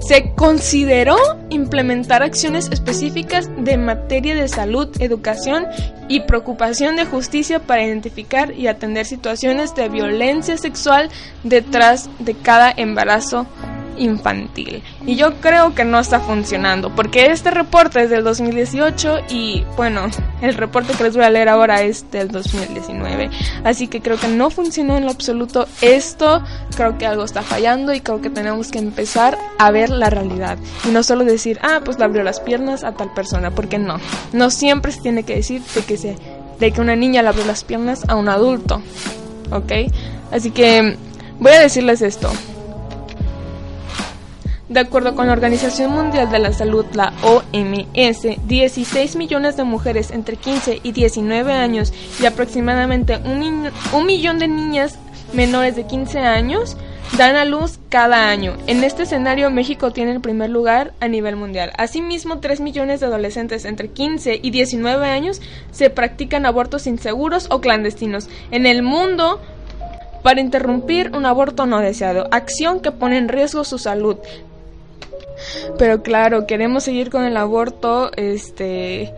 se 0.00 0.32
consideró 0.34 1.16
implementar 1.50 2.22
acciones 2.22 2.70
específicas 2.72 3.50
de 3.58 3.76
materia 3.76 4.34
de 4.34 4.48
salud, 4.48 4.88
educación 4.98 5.66
y 6.08 6.22
preocupación 6.22 6.96
de 6.96 7.04
justicia 7.04 7.58
para 7.60 7.84
identificar 7.84 8.52
y 8.52 8.66
atender 8.66 9.04
situaciones 9.04 9.74
de 9.74 9.90
violencia 9.90 10.56
sexual 10.56 11.10
detrás 11.44 12.08
de 12.18 12.34
cada 12.34 12.72
embarazo 12.74 13.46
infantil. 14.00 14.82
Y 15.06 15.16
yo 15.16 15.34
creo 15.40 15.74
que 15.74 15.84
no 15.84 16.00
está 16.00 16.20
funcionando, 16.20 16.94
porque 16.94 17.26
este 17.26 17.50
reporte 17.50 18.02
es 18.02 18.10
del 18.10 18.24
2018 18.24 19.20
y 19.28 19.64
bueno, 19.76 20.08
el 20.40 20.54
reporte 20.54 20.94
que 20.94 21.04
les 21.04 21.14
voy 21.14 21.24
a 21.24 21.30
leer 21.30 21.48
ahora 21.48 21.82
es 21.82 22.10
del 22.10 22.28
2019. 22.28 23.30
Así 23.64 23.88
que 23.88 24.00
creo 24.00 24.18
que 24.18 24.28
no 24.28 24.50
funcionó 24.50 24.96
en 24.96 25.04
lo 25.04 25.10
absoluto 25.10 25.66
esto, 25.82 26.42
creo 26.74 26.98
que 26.98 27.06
algo 27.06 27.24
está 27.24 27.42
fallando 27.42 27.92
y 27.92 28.00
creo 28.00 28.20
que 28.20 28.30
tenemos 28.30 28.70
que 28.70 28.78
empezar 28.78 29.38
a 29.58 29.70
ver 29.70 29.90
la 29.90 30.10
realidad. 30.10 30.58
Y 30.86 30.88
no 30.88 31.02
solo 31.02 31.24
decir, 31.24 31.58
ah, 31.62 31.80
pues 31.84 31.98
le 31.98 32.04
abrió 32.04 32.22
las 32.22 32.40
piernas 32.40 32.84
a 32.84 32.92
tal 32.92 33.12
persona, 33.12 33.50
porque 33.50 33.78
no. 33.78 33.98
No 34.32 34.50
siempre 34.50 34.92
se 34.92 35.02
tiene 35.02 35.24
que 35.24 35.36
decir 35.36 35.62
de 35.74 35.82
que, 35.82 35.96
se, 35.96 36.16
de 36.58 36.72
que 36.72 36.80
una 36.80 36.96
niña 36.96 37.22
le 37.22 37.28
abrió 37.28 37.44
las 37.44 37.64
piernas 37.64 38.08
a 38.08 38.16
un 38.16 38.28
adulto. 38.28 38.82
¿Ok? 39.50 39.72
Así 40.32 40.50
que 40.50 40.96
voy 41.38 41.52
a 41.52 41.60
decirles 41.60 42.02
esto. 42.02 42.30
De 44.70 44.78
acuerdo 44.78 45.16
con 45.16 45.26
la 45.26 45.32
Organización 45.32 45.90
Mundial 45.90 46.30
de 46.30 46.38
la 46.38 46.52
Salud, 46.52 46.86
la 46.94 47.12
OMS, 47.24 48.46
16 48.46 49.16
millones 49.16 49.56
de 49.56 49.64
mujeres 49.64 50.12
entre 50.12 50.36
15 50.36 50.78
y 50.84 50.92
19 50.92 51.52
años 51.52 51.92
y 52.22 52.26
aproximadamente 52.26 53.16
un, 53.16 54.06
millón 54.06 54.38
de 54.38 54.46
niñas 54.46 54.96
menores 55.32 55.74
de 55.74 55.88
15 55.88 56.20
años 56.20 56.76
dan 57.18 57.34
a 57.34 57.44
luz 57.44 57.80
cada 57.88 58.28
año. 58.28 58.56
En 58.68 58.84
este 58.84 59.02
escenario, 59.02 59.50
México 59.50 59.90
tiene 59.90 60.12
el 60.12 60.20
primer 60.20 60.50
lugar 60.50 60.92
a 61.00 61.08
nivel 61.08 61.34
mundial. 61.34 61.72
Asimismo, 61.76 62.38
3 62.38 62.60
millones 62.60 63.00
de 63.00 63.06
adolescentes 63.06 63.64
entre 63.64 63.88
15 63.88 64.38
y 64.40 64.52
19 64.52 65.04
años 65.04 65.42
se 65.72 65.90
practican 65.90 66.46
abortos 66.46 66.86
inseguros 66.86 67.48
o 67.50 67.60
clandestinos. 67.60 68.28
En 68.52 68.66
el 68.66 68.84
mundo, 68.84 69.40
para 70.22 70.40
interrumpir 70.40 71.10
un 71.12 71.26
aborto 71.26 71.66
no 71.66 71.80
deseado, 71.80 72.28
acción 72.30 72.78
que 72.78 72.92
pone 72.92 73.16
en 73.16 73.28
riesgo 73.28 73.64
su 73.64 73.78
salud, 73.78 74.18
pero 75.78 76.02
claro, 76.02 76.46
queremos 76.46 76.84
seguir 76.84 77.10
con 77.10 77.24
el 77.24 77.36
aborto 77.36 78.10
este 78.16 79.12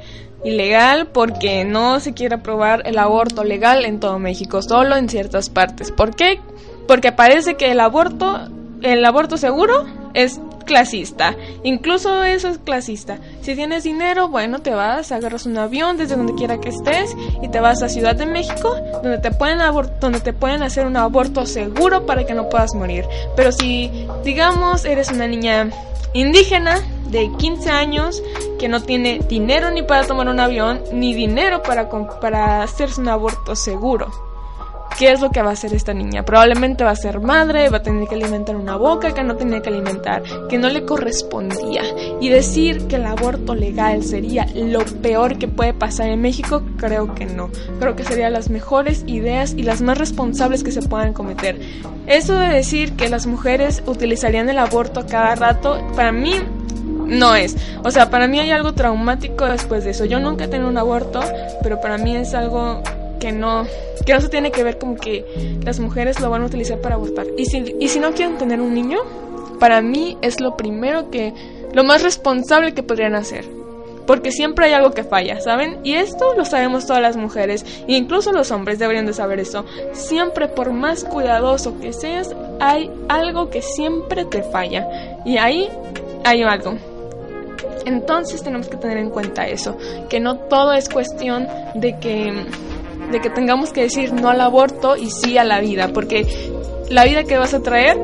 ilegal 0.45 1.07
porque 1.07 1.65
no 1.65 2.01
se 2.01 2.15
quiere 2.15 2.37
aprobar 2.37 2.83
el 2.87 2.99
aborto 2.99 3.45
legal 3.45 3.85
en 3.85 4.01
todo 4.01 4.19
México, 4.19 4.63
solo 4.63 4.97
en 4.97 5.09
ciertas 5.09 5.51
partes. 5.51 5.93
¿Por 5.93 6.17
qué? 6.17 6.41
Porque 6.89 7.13
parece 7.13 7.55
que 7.55 7.71
el 7.71 7.81
aborto 7.81 8.49
el 8.83 9.05
aborto 9.05 9.37
seguro 9.37 9.87
es 10.15 10.41
clasista. 10.65 11.35
Incluso 11.63 12.23
eso 12.25 12.49
es 12.49 12.59
clasista. 12.59 13.19
Si 13.41 13.55
tienes 13.55 13.85
dinero, 13.85 14.29
bueno, 14.29 14.61
te 14.61 14.71
vas, 14.71 15.13
agarras 15.13 15.47
un 15.47 15.59
avión 15.59 15.97
desde 15.97 16.17
donde 16.17 16.35
quiera 16.35 16.61
que 16.61 16.71
estés 16.71 17.15
y 17.43 17.49
te 17.49 17.61
vas 17.61 17.83
a 17.83 17.89
Ciudad 17.89 18.15
de 18.15 18.27
México, 18.27 18.77
donde 19.03 19.19
te 19.19 19.31
pueden 19.31 19.59
donde 20.01 20.21
te 20.21 20.33
pueden 20.33 20.63
hacer 20.63 20.87
un 20.87 20.97
aborto 20.97 21.47
seguro 21.47 22.07
para 22.07 22.25
que 22.25 22.35
no 22.35 22.49
puedas 22.49 22.75
morir. 22.75 23.07
Pero 23.37 23.53
si 23.53 23.91
digamos 24.25 24.85
eres 24.85 25.11
una 25.11 25.27
niña 25.27 25.71
indígena 26.15 26.81
de 27.09 27.31
15 27.39 27.71
años 27.71 28.23
que 28.59 28.69
no 28.69 28.83
tiene 28.83 29.21
dinero 29.29 29.71
ni 29.71 29.83
para 29.83 30.07
tomar 30.07 30.29
un 30.29 30.41
avión 30.41 30.83
ni 30.93 31.15
dinero 31.15 31.63
para, 31.63 31.89
para 32.21 32.63
hacerse 32.63 33.01
un 33.01 33.09
aborto 33.09 33.55
seguro. 33.57 34.32
¿Qué 34.99 35.11
es 35.11 35.21
lo 35.21 35.31
que 35.31 35.43
va 35.43 35.51
a 35.51 35.53
hacer 35.55 35.75
esta 35.75 35.95
niña? 35.95 36.25
Probablemente 36.25 36.85
va 36.85 36.91
a 36.91 36.97
ser 36.97 37.21
madre, 37.21 37.69
va 37.71 37.79
a 37.79 37.83
tener 37.83 38.07
que 38.07 38.15
alimentar 38.15 38.57
una 38.57 38.77
boca 38.77 39.13
que 39.13 39.25
no 39.25 39.37
tenía 39.37 39.61
que 39.61 39.71
alimentar, 39.71 40.23
que 40.49 40.59
no 40.59 40.69
le 40.69 40.85
correspondía. 40.85 41.83
Y 42.21 42.29
decir 42.29 42.87
que 42.87 42.97
el 42.97 43.07
aborto 43.07 43.55
legal 43.55 44.05
sería 44.05 44.47
lo 44.55 44.85
peor 45.03 45.39
que 45.39 45.49
puede 45.49 45.75
pasar 45.75 46.09
en 46.09 46.21
México, 46.21 46.63
creo 46.77 47.15
que 47.15 47.27
no. 47.27 47.51
Creo 47.81 47.97
que 47.97 48.05
serían 48.05 48.33
las 48.33 48.51
mejores 48.51 49.05
ideas 49.07 49.55
y 49.57 49.63
las 49.63 49.81
más 49.81 49.99
responsables 49.99 50.63
que 50.63 50.73
se 50.73 50.83
puedan 50.83 51.15
cometer. 51.15 51.59
Eso 52.07 52.35
de 52.35 52.49
decir 52.49 52.93
que 52.95 53.09
las 53.09 53.27
mujeres 53.27 53.83
utilizarían 53.87 54.49
el 54.51 54.59
aborto 54.59 55.01
a 55.01 55.07
cada 55.07 55.35
rato, 55.35 55.81
para 55.97 56.13
mí 56.13 56.35
no 57.07 57.35
es. 57.35 57.57
O 57.83 57.91
sea, 57.91 58.11
para 58.11 58.29
mí 58.29 58.41
hay 58.41 58.51
algo 58.51 58.75
traumático 58.75 59.47
después 59.47 59.85
de 59.85 59.91
eso. 59.91 60.05
Yo 60.05 60.21
nunca 60.21 60.45
he 60.45 60.49
tenido 60.49 60.69
un 60.69 60.79
aborto, 60.79 61.21
pero 61.63 61.81
para 61.81 61.99
mí 61.99 62.15
es 62.17 62.35
algo 62.35 62.83
que 63.23 63.31
no, 63.31 63.65
que 64.05 64.15
no 64.15 64.21
se 64.21 64.29
tiene 64.29 64.51
que 64.51 64.65
ver 64.65 64.79
como 64.79 64.97
que 64.97 65.61
las 65.65 65.79
mujeres 65.79 66.19
lo 66.21 66.29
van 66.29 66.43
a 66.43 66.47
utilizar 66.47 66.81
para 66.81 66.97
abortar. 66.97 67.29
Y 67.39 67.47
si, 67.47 67.77
y 67.79 67.87
si 67.87 68.01
no 68.01 68.15
quieren 68.15 68.37
tener 68.37 68.61
un 68.61 68.75
niño, 68.75 68.99
para 69.61 69.81
mí 69.81 70.19
es 70.23 70.41
lo 70.41 70.57
primero 70.57 71.09
que, 71.09 71.33
lo 71.73 71.85
más 71.85 72.03
responsable 72.03 72.75
que 72.75 72.83
podrían 72.83 73.15
hacer. 73.15 73.45
Porque 74.09 74.33
siempre 74.33 74.67
hay 74.67 74.73
algo 74.73 74.91
que 74.91 75.05
falla, 75.05 75.41
¿saben? 75.41 75.79
Y 75.85 75.95
esto 75.95 76.35
lo 76.37 76.45
sabemos 76.45 76.85
todas 76.89 77.01
las 77.01 77.17
mujeres, 77.17 77.65
e 77.87 77.93
incluso 77.93 78.33
los 78.33 78.51
hombres 78.51 78.81
deberían 78.81 79.07
de 79.07 79.13
saber 79.13 79.39
eso. 79.39 79.65
Siempre, 79.93 80.49
por 80.49 80.73
más 80.73 81.05
cuidadoso 81.05 81.79
que 81.79 81.93
seas, 81.93 82.35
hay 82.59 82.91
algo 83.09 83.51
que 83.51 83.63
siempre 83.63 84.25
te 84.25 84.43
falla. 84.43 85.21
Y 85.25 85.37
ahí 85.37 85.69
hay 86.25 86.43
algo. 86.43 86.75
Entonces 87.87 88.43
tenemos 88.43 88.67
que 88.67 88.77
tener 88.77 88.99
en 88.99 89.11
cuenta 89.11 89.47
eso, 89.47 89.77
que 90.09 90.19
no 90.19 90.39
todo 90.39 90.73
es 90.73 90.89
cuestión 90.89 91.47
de 91.77 91.97
que 92.01 92.33
de 93.11 93.21
que 93.21 93.31
tengamos 93.31 93.73
que 93.73 93.83
decir 93.83 94.13
no 94.13 94.29
al 94.29 94.41
aborto 94.41 94.97
y 94.97 95.11
sí 95.11 95.39
a 95.39 95.45
la 95.45 95.61
vida, 95.61 95.93
porque 95.93 96.27
la 96.89 97.05
vida 97.05 97.25
que 97.25 97.39
vas 97.39 97.55
a 97.55 97.63
traer 97.63 97.99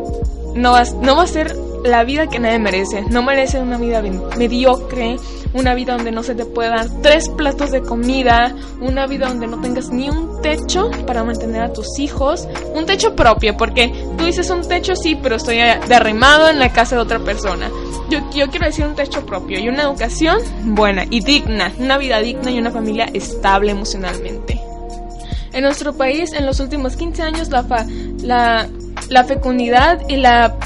no 0.54 0.72
va, 0.72 0.84
no 1.02 1.16
va 1.16 1.22
a 1.22 1.26
ser 1.26 1.54
la 1.84 2.04
vida 2.04 2.28
que 2.28 2.38
nadie 2.38 2.58
merece. 2.58 3.02
No 3.02 3.22
merece 3.22 3.60
una 3.60 3.78
vida 3.78 4.02
mediocre, 4.36 5.16
una 5.52 5.74
vida 5.74 5.94
donde 5.94 6.12
no 6.12 6.22
se 6.22 6.34
te 6.34 6.44
puedan 6.44 7.02
tres 7.02 7.28
platos 7.28 7.70
de 7.70 7.82
comida, 7.82 8.54
una 8.80 9.06
vida 9.06 9.28
donde 9.28 9.46
no 9.46 9.60
tengas 9.60 9.90
ni 9.90 10.08
un 10.08 10.40
techo 10.42 10.90
para 11.06 11.24
mantener 11.24 11.62
a 11.62 11.72
tus 11.72 11.98
hijos, 11.98 12.48
un 12.74 12.86
techo 12.86 13.14
propio, 13.14 13.56
porque 13.56 13.92
tú 14.16 14.24
dices 14.24 14.50
un 14.50 14.66
techo 14.66 14.94
sí, 14.96 15.16
pero 15.20 15.36
estoy 15.36 15.58
derrimado 15.88 16.48
en 16.48 16.58
la 16.58 16.72
casa 16.72 16.96
de 16.96 17.02
otra 17.02 17.18
persona. 17.20 17.70
Yo, 18.10 18.18
yo 18.34 18.48
quiero 18.48 18.66
decir 18.66 18.86
un 18.86 18.94
techo 18.94 19.24
propio 19.26 19.58
y 19.58 19.68
una 19.68 19.82
educación 19.82 20.38
buena 20.74 21.04
y 21.10 21.20
digna, 21.20 21.72
una 21.78 21.98
vida 21.98 22.20
digna 22.20 22.50
y 22.50 22.58
una 22.58 22.70
familia 22.70 23.08
estable 23.12 23.72
emocionalmente. 23.72 24.67
En 25.58 25.64
nuestro 25.64 25.92
país, 25.92 26.32
en 26.34 26.46
los 26.46 26.60
últimos 26.60 26.94
15 26.94 27.20
años, 27.20 27.48
la, 27.48 27.64
la, 28.22 28.68
la 29.08 29.24
fecundidad 29.24 30.08
y 30.08 30.16
la 30.16 30.56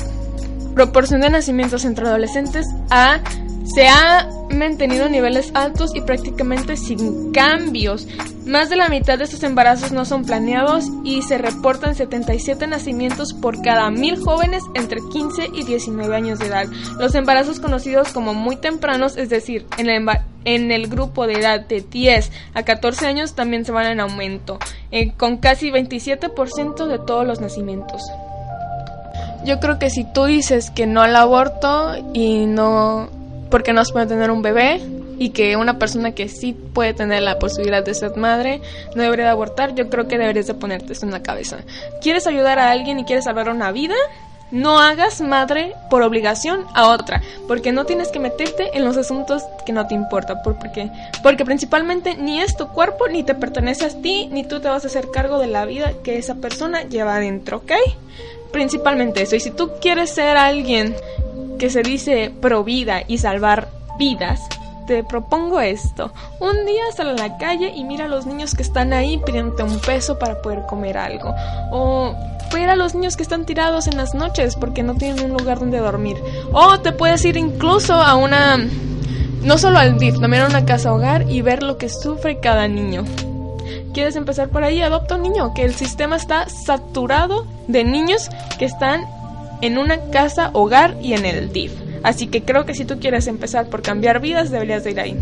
proporción 0.74 1.22
de 1.22 1.30
nacimientos 1.30 1.86
entre 1.86 2.06
adolescentes 2.06 2.66
ha, 2.90 3.18
se 3.64 3.88
ha 3.88 4.28
mantenido 4.50 5.08
niveles 5.08 5.50
altos 5.54 5.94
y 5.94 6.00
prácticamente 6.00 6.76
sin 6.76 7.32
cambios. 7.32 8.06
Más 8.46 8.68
de 8.70 8.76
la 8.76 8.88
mitad 8.88 9.18
de 9.18 9.24
estos 9.24 9.42
embarazos 9.44 9.92
no 9.92 10.04
son 10.04 10.24
planeados 10.24 10.86
y 11.04 11.22
se 11.22 11.38
reportan 11.38 11.94
77 11.94 12.66
nacimientos 12.66 13.32
por 13.32 13.62
cada 13.62 13.90
mil 13.90 14.18
jóvenes 14.18 14.62
entre 14.74 15.00
15 15.12 15.50
y 15.54 15.62
19 15.64 16.14
años 16.14 16.38
de 16.38 16.46
edad. 16.46 16.66
Los 16.98 17.14
embarazos 17.14 17.60
conocidos 17.60 18.12
como 18.12 18.34
muy 18.34 18.56
tempranos, 18.56 19.16
es 19.16 19.28
decir, 19.28 19.66
en 19.78 19.88
el, 19.88 20.06
en 20.44 20.72
el 20.72 20.88
grupo 20.88 21.26
de 21.26 21.34
edad 21.34 21.60
de 21.60 21.82
10 21.82 22.32
a 22.54 22.64
14 22.64 23.06
años 23.06 23.34
también 23.34 23.64
se 23.64 23.72
van 23.72 23.86
en 23.86 24.00
aumento, 24.00 24.58
eh, 24.90 25.12
con 25.12 25.36
casi 25.36 25.70
27% 25.70 26.86
de 26.86 26.98
todos 26.98 27.26
los 27.26 27.40
nacimientos. 27.40 28.02
Yo 29.44 29.58
creo 29.60 29.78
que 29.78 29.90
si 29.90 30.04
tú 30.04 30.24
dices 30.24 30.70
que 30.70 30.86
no 30.86 31.02
al 31.02 31.16
aborto 31.16 31.94
y 32.12 32.46
no 32.46 33.21
porque 33.52 33.74
no 33.74 33.84
se 33.84 33.92
puede 33.92 34.06
tener 34.06 34.30
un 34.30 34.40
bebé 34.40 34.80
y 35.18 35.28
que 35.28 35.56
una 35.56 35.78
persona 35.78 36.12
que 36.12 36.28
sí 36.28 36.54
puede 36.54 36.94
tener 36.94 37.22
la 37.22 37.38
posibilidad 37.38 37.84
de 37.84 37.94
ser 37.94 38.16
madre 38.16 38.62
no 38.96 39.02
debería 39.02 39.26
de 39.26 39.30
abortar, 39.30 39.74
yo 39.74 39.90
creo 39.90 40.08
que 40.08 40.16
deberías 40.16 40.46
de 40.46 40.54
ponerte 40.54 40.94
esto 40.94 41.04
en 41.04 41.12
la 41.12 41.22
cabeza. 41.22 41.58
¿Quieres 42.00 42.26
ayudar 42.26 42.58
a 42.58 42.70
alguien 42.70 42.98
y 42.98 43.04
quieres 43.04 43.26
salvar 43.26 43.50
una 43.50 43.70
vida? 43.70 43.94
No 44.50 44.80
hagas 44.80 45.20
madre 45.20 45.74
por 45.90 46.02
obligación 46.02 46.64
a 46.74 46.88
otra, 46.88 47.22
porque 47.46 47.72
no 47.72 47.84
tienes 47.84 48.08
que 48.08 48.20
meterte 48.20 48.74
en 48.74 48.84
los 48.84 48.96
asuntos 48.96 49.42
que 49.66 49.72
no 49.72 49.86
te 49.86 49.94
importan, 49.94 50.38
porque, 50.42 50.90
porque 51.22 51.44
principalmente 51.44 52.16
ni 52.16 52.40
es 52.40 52.56
tu 52.56 52.68
cuerpo, 52.68 53.06
ni 53.06 53.22
te 53.22 53.34
pertenece 53.34 53.84
a 53.84 53.88
ti, 53.90 54.28
ni 54.32 54.44
tú 54.44 54.60
te 54.60 54.68
vas 54.68 54.84
a 54.84 54.86
hacer 54.86 55.10
cargo 55.10 55.38
de 55.38 55.46
la 55.46 55.66
vida 55.66 55.92
que 56.02 56.16
esa 56.16 56.36
persona 56.36 56.84
lleva 56.84 57.16
adentro, 57.16 57.58
¿ok? 57.58 57.72
Principalmente 58.50 59.22
eso. 59.22 59.36
Y 59.36 59.40
si 59.40 59.50
tú 59.50 59.72
quieres 59.80 60.10
ser 60.10 60.38
alguien 60.38 60.94
que 61.58 61.70
se 61.70 61.82
dice 61.82 62.32
pro 62.40 62.64
vida 62.64 63.02
y 63.06 63.18
salvar 63.18 63.68
vidas, 63.98 64.40
te 64.86 65.04
propongo 65.04 65.60
esto. 65.60 66.12
Un 66.40 66.66
día 66.66 66.82
sal 66.94 67.10
a 67.10 67.12
la 67.12 67.38
calle 67.38 67.72
y 67.74 67.84
mira 67.84 68.06
a 68.06 68.08
los 68.08 68.26
niños 68.26 68.54
que 68.54 68.62
están 68.62 68.92
ahí 68.92 69.18
pidiéndote 69.24 69.62
un 69.62 69.78
peso 69.80 70.18
para 70.18 70.42
poder 70.42 70.66
comer 70.66 70.98
algo. 70.98 71.34
O 71.70 72.14
recupera 72.52 72.72
a 72.72 72.76
los 72.76 72.94
niños 72.94 73.16
que 73.16 73.22
están 73.22 73.46
tirados 73.46 73.86
en 73.86 73.96
las 73.96 74.14
noches 74.14 74.56
porque 74.56 74.82
no 74.82 74.94
tienen 74.94 75.24
un 75.24 75.38
lugar 75.38 75.58
donde 75.58 75.78
dormir. 75.78 76.18
O 76.52 76.78
te 76.80 76.92
puedes 76.92 77.24
ir 77.24 77.38
incluso 77.38 77.94
a 77.94 78.14
una, 78.14 78.58
no 79.42 79.56
solo 79.56 79.78
al 79.78 79.98
DIF, 79.98 80.20
también 80.20 80.42
a 80.42 80.48
una 80.48 80.66
casa 80.66 80.92
hogar 80.92 81.30
y 81.30 81.40
ver 81.40 81.62
lo 81.62 81.78
que 81.78 81.88
sufre 81.88 82.40
cada 82.40 82.68
niño. 82.68 83.04
¿Quieres 83.94 84.16
empezar 84.16 84.50
por 84.50 84.64
ahí? 84.64 84.82
Adopta 84.82 85.16
un 85.16 85.22
niño, 85.22 85.54
que 85.54 85.64
el 85.64 85.74
sistema 85.74 86.16
está 86.16 86.46
saturado 86.50 87.46
de 87.68 87.84
niños 87.84 88.28
que 88.58 88.66
están 88.66 89.06
en 89.62 89.78
una 89.78 89.98
casa 90.10 90.50
hogar 90.52 90.96
y 91.02 91.14
en 91.14 91.24
el 91.24 91.52
DIF. 91.52 91.72
Así 92.02 92.26
que 92.26 92.42
creo 92.42 92.66
que 92.66 92.74
si 92.74 92.84
tú 92.84 92.98
quieres 92.98 93.26
empezar 93.26 93.68
por 93.68 93.80
cambiar 93.80 94.20
vidas, 94.20 94.50
deberías 94.50 94.84
de 94.84 94.90
ir 94.90 95.00
ahí. 95.00 95.16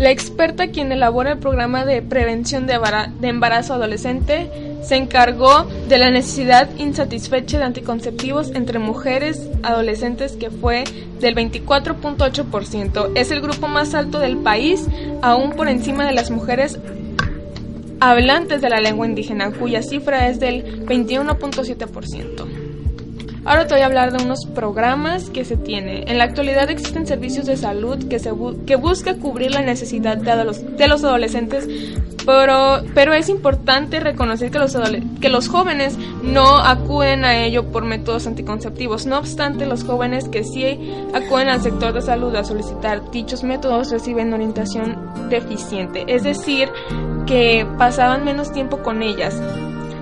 La 0.00 0.10
experta 0.10 0.68
quien 0.68 0.92
elabora 0.92 1.32
el 1.32 1.38
programa 1.38 1.84
de 1.84 2.00
prevención 2.00 2.66
de, 2.66 2.80
embarazo 3.22 3.74
adolescente 3.74 4.50
se 4.82 4.96
encargó 4.96 5.64
de 5.90 5.98
la 5.98 6.10
necesidad 6.10 6.70
insatisfecha 6.78 7.58
de 7.58 7.64
anticonceptivos 7.64 8.50
entre 8.54 8.78
mujeres 8.78 9.46
adolescentes 9.62 10.32
que 10.32 10.50
fue 10.50 10.84
del 11.20 11.34
24.8%. 11.34 13.12
Es 13.14 13.30
el 13.30 13.42
grupo 13.42 13.68
más 13.68 13.94
alto 13.94 14.18
del 14.20 14.38
país, 14.38 14.86
aún 15.20 15.50
por 15.50 15.68
encima 15.68 16.06
de 16.06 16.14
las 16.14 16.30
mujeres 16.30 16.78
hablantes 18.00 18.62
de 18.62 18.70
la 18.70 18.80
lengua 18.80 19.06
indígena, 19.06 19.50
cuya 19.50 19.82
cifra 19.82 20.28
es 20.28 20.40
del 20.40 20.86
21.7%. 20.86 22.59
Ahora 23.50 23.66
te 23.66 23.74
voy 23.74 23.82
a 23.82 23.86
hablar 23.86 24.16
de 24.16 24.22
unos 24.22 24.46
programas 24.46 25.28
que 25.28 25.44
se 25.44 25.56
tienen. 25.56 26.08
En 26.08 26.18
la 26.18 26.24
actualidad 26.24 26.70
existen 26.70 27.04
servicios 27.04 27.46
de 27.46 27.56
salud 27.56 28.06
que, 28.06 28.20
se 28.20 28.30
que 28.64 28.76
busca 28.76 29.16
cubrir 29.16 29.50
la 29.50 29.60
necesidad 29.60 30.16
de 30.18 30.44
los, 30.44 30.76
de 30.76 30.86
los 30.86 31.02
adolescentes, 31.02 31.68
pero, 32.24 32.80
pero 32.94 33.12
es 33.12 33.28
importante 33.28 33.98
reconocer 33.98 34.52
que 34.52 34.60
los, 34.60 34.78
que 35.20 35.28
los 35.30 35.48
jóvenes 35.48 35.98
no 36.22 36.58
acuden 36.58 37.24
a 37.24 37.38
ello 37.38 37.72
por 37.72 37.84
métodos 37.84 38.28
anticonceptivos. 38.28 39.06
No 39.06 39.18
obstante, 39.18 39.66
los 39.66 39.82
jóvenes 39.82 40.28
que 40.28 40.44
sí 40.44 40.78
acuden 41.12 41.48
al 41.48 41.60
sector 41.60 41.92
de 41.92 42.02
salud 42.02 42.32
a 42.36 42.44
solicitar 42.44 43.10
dichos 43.10 43.42
métodos 43.42 43.90
reciben 43.90 44.32
orientación 44.32 44.96
deficiente, 45.28 46.04
es 46.06 46.22
decir, 46.22 46.68
que 47.26 47.66
pasaban 47.78 48.24
menos 48.24 48.52
tiempo 48.52 48.80
con 48.80 49.02
ellas 49.02 49.42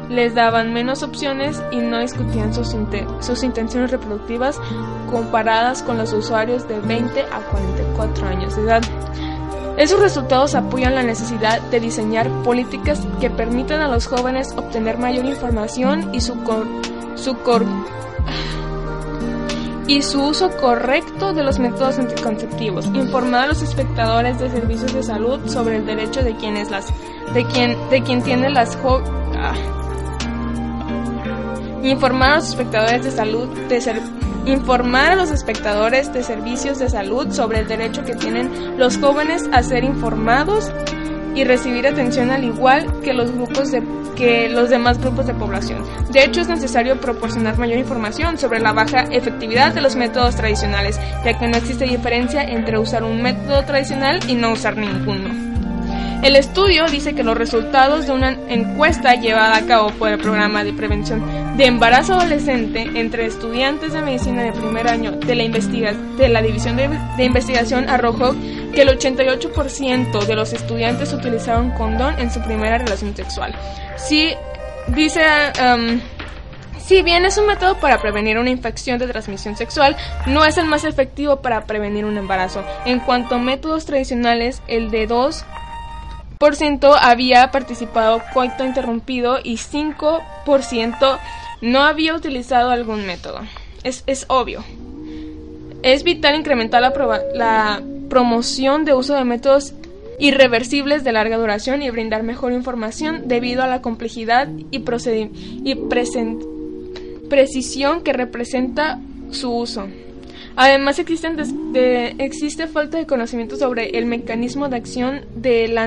les 0.09 0.35
daban 0.35 0.73
menos 0.73 1.03
opciones 1.03 1.63
y 1.71 1.77
no 1.77 2.01
discutían 2.01 2.55
sus, 2.55 2.75
intenciones 3.43 3.91
reproductivas 3.91 4.61
comparadas 5.11 5.83
con 5.83 5.99
los 5.99 6.13
usuarios 6.13 6.67
de 6.69 6.81
20 6.81 7.23
a 7.23 7.41
44 7.51 8.27
años 8.27 8.57
de 8.57 8.63
edad. 8.63 8.83
Esos 9.77 10.01
resultados 10.01 10.55
apoyan 10.55 10.95
la 10.95 11.03
necesidad 11.03 11.61
de 11.71 11.79
diseñar 11.79 12.29
políticas 12.43 13.07
que 13.21 13.31
permitan 13.31 13.81
a 13.81 13.89
los 13.89 14.07
jóvenes 14.07 14.53
obtener 14.57 14.99
mayor 14.99 15.25
información 15.25 16.13
y 16.13 16.21
su, 16.21 16.35
su 17.15 17.37
y 19.87 20.03
su 20.03 20.23
uso 20.23 20.51
correcto 20.57 21.33
de 21.33 21.43
los 21.45 21.59
métodos 21.59 21.99
anticonceptivos, 21.99 22.87
informar 22.87 23.45
a 23.45 23.47
los 23.47 23.63
espectadores 23.63 24.39
de 24.39 24.51
servicios 24.51 24.93
de 24.93 25.03
salud 25.03 25.41
sobre 25.47 25.77
el 25.77 25.87
derecho 25.87 26.23
de 26.23 26.37
quienes 26.37 26.71
las 26.71 26.93
de 27.33 27.45
quien 27.47 27.77
de 27.89 28.03
quien 28.03 28.23
tiene 28.23 28.51
las 28.51 28.77
ah, 29.37 29.55
informar 31.91 32.31
a 32.31 32.37
los 32.37 32.49
espectadores 32.49 33.05
de 33.05 33.11
salud 33.11 33.49
de 33.69 33.81
informar 34.47 35.13
a 35.13 35.17
los 35.17 35.31
espectadores 35.31 36.13
de 36.13 36.23
servicios 36.23 36.79
de 36.79 36.89
salud 36.89 37.31
sobre 37.33 37.61
el 37.61 37.69
derecho 37.69 38.05
que 38.05 38.15
tienen 38.15 38.79
los 38.79 38.97
jóvenes 38.99 39.45
a 39.53 39.63
ser 39.63 39.85
informados 39.85 40.73
y 41.35 41.45
recibir 41.45 41.87
atención 41.87 42.31
al 42.31 42.45
igual 42.45 43.01
que 43.03 43.13
los 43.13 43.31
grupos 43.33 43.71
de 43.71 43.83
que 44.17 44.49
los 44.49 44.69
demás 44.69 44.99
grupos 44.99 45.29
de 45.29 45.35
población. 45.35 45.85
De 46.11 46.25
hecho, 46.25 46.41
es 46.41 46.49
necesario 46.49 47.01
proporcionar 47.01 47.57
mayor 47.57 47.79
información 47.79 48.37
sobre 48.37 48.59
la 48.59 48.73
baja 48.73 49.03
efectividad 49.13 49.73
de 49.73 49.81
los 49.81 49.95
métodos 49.95 50.35
tradicionales, 50.35 50.99
ya 51.25 51.39
que 51.39 51.47
no 51.47 51.57
existe 51.57 51.85
diferencia 51.85 52.43
entre 52.43 52.81
usar 52.81 53.05
un 53.05 53.23
método 53.23 53.63
tradicional 53.65 54.19
y 54.27 54.35
no 54.35 54.53
usar 54.53 54.77
ninguno. 54.77 55.48
El 56.23 56.35
estudio 56.35 56.87
dice 56.87 57.15
que 57.15 57.23
los 57.23 57.39
resultados 57.39 58.07
de 58.07 58.13
una 58.13 58.33
encuesta 58.49 59.15
llevada 59.15 59.57
a 59.57 59.67
cabo 59.67 59.91
por 59.91 60.11
el 60.11 60.19
programa 60.19 60.65
de 60.65 60.73
prevención 60.73 61.57
de 61.57 61.67
embarazo 61.67 62.15
adolescente 62.15 62.83
entre 62.95 63.27
estudiantes 63.27 63.93
de 63.93 64.03
medicina 64.03 64.43
de 64.43 64.53
primer 64.53 64.89
año 64.89 65.13
de 65.13 65.35
la, 65.37 65.45
de 65.45 66.29
la 66.29 66.43
División 66.43 66.77
de, 66.77 67.25
Investigación 67.25 67.89
arrojó 67.89 68.35
que 68.75 68.83
el 68.83 68.89
88% 68.89 70.25
de 70.27 70.35
los 70.35 70.53
estudiantes 70.53 71.13
utilizaron 71.13 71.71
condón 71.71 72.19
en 72.19 72.33
su 72.33 72.41
primera 72.43 72.79
relación 72.79 73.15
sexual. 73.15 73.55
Dice... 74.89 75.23
Um, 75.63 76.01
si 76.89 77.03
bien 77.03 77.27
es 77.27 77.37
un 77.37 77.47
método 77.47 77.79
para 77.79 78.01
prevenir 78.01 78.39
una 78.39 78.49
infección 78.49 78.99
de 78.99 79.07
transmisión 79.07 79.59
sexual, 79.59 79.95
no 80.25 80.47
es 80.47 80.57
el 80.57 80.65
más 80.65 80.85
efectivo 80.85 81.43
para 81.43 81.67
prevenir 81.67 82.07
un 82.07 82.17
embarazo. 82.17 82.65
En 82.87 83.01
cuanto 83.01 83.35
a 83.35 83.39
métodos 83.39 83.85
tradicionales, 83.85 84.63
el 84.69 84.91
de 84.91 85.07
dos 85.07 85.45
ciento 86.55 86.95
había 86.95 87.51
participado 87.51 88.23
coito 88.33 88.65
interrumpido 88.65 89.39
y 89.43 89.57
5% 89.57 91.19
no 91.61 91.81
había 91.81 92.15
utilizado 92.15 92.71
algún 92.71 93.05
método. 93.07 93.41
Es, 93.83 94.05
es 94.07 94.25
obvio. 94.29 94.65
Es 95.83 96.05
vital 96.05 96.37
incrementar 96.37 96.83
la, 96.83 96.93
la 97.35 97.83
promoción 98.09 98.85
de 98.85 98.95
uso 98.95 99.15
de 99.15 99.25
métodos 99.25 99.75
irreversibles 100.19 101.05
de 101.05 101.13
larga 101.13 101.37
duración 101.39 101.83
y 101.83 101.91
brindar 101.91 102.23
mejor 102.23 102.53
información 102.53 103.29
debido 103.29 103.63
a 103.63 103.69
la 103.69 103.83
complejidad 103.83 104.49
y, 104.71 104.83
y 105.65 105.75
precisión 107.29 108.03
que 108.03 108.13
representa 108.13 108.99
su 109.31 109.53
uso. 109.53 109.89
Además 110.61 110.99
existe 110.99 112.67
falta 112.67 112.99
de 112.99 113.07
conocimiento 113.07 113.57
sobre 113.57 113.97
el 113.97 114.07
mecanismo 114.07 114.69
de 114.69 114.75
acción 114.77 115.21
de 115.37 115.69
la 115.69 115.85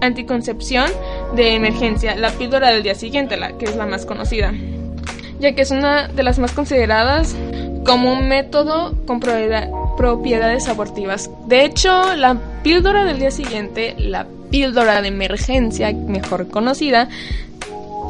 anticoncepción 0.00 0.90
de 1.36 1.54
emergencia, 1.54 2.16
la 2.16 2.30
píldora 2.30 2.70
del 2.70 2.82
día 2.82 2.94
siguiente, 2.94 3.36
la 3.36 3.58
que 3.58 3.66
es 3.66 3.76
la 3.76 3.84
más 3.84 4.06
conocida, 4.06 4.54
ya 5.40 5.54
que 5.54 5.60
es 5.60 5.70
una 5.70 6.08
de 6.08 6.22
las 6.22 6.38
más 6.38 6.52
consideradas 6.52 7.36
como 7.84 8.14
un 8.14 8.28
método 8.28 8.96
con 9.06 9.20
propiedades 9.20 10.68
abortivas. 10.68 11.30
De 11.48 11.66
hecho, 11.66 12.16
la 12.16 12.40
píldora 12.62 13.04
del 13.04 13.18
día 13.18 13.30
siguiente, 13.30 13.94
la 13.98 14.26
píldora 14.50 15.02
de 15.02 15.08
emergencia, 15.08 15.92
mejor 15.92 16.48
conocida, 16.48 17.10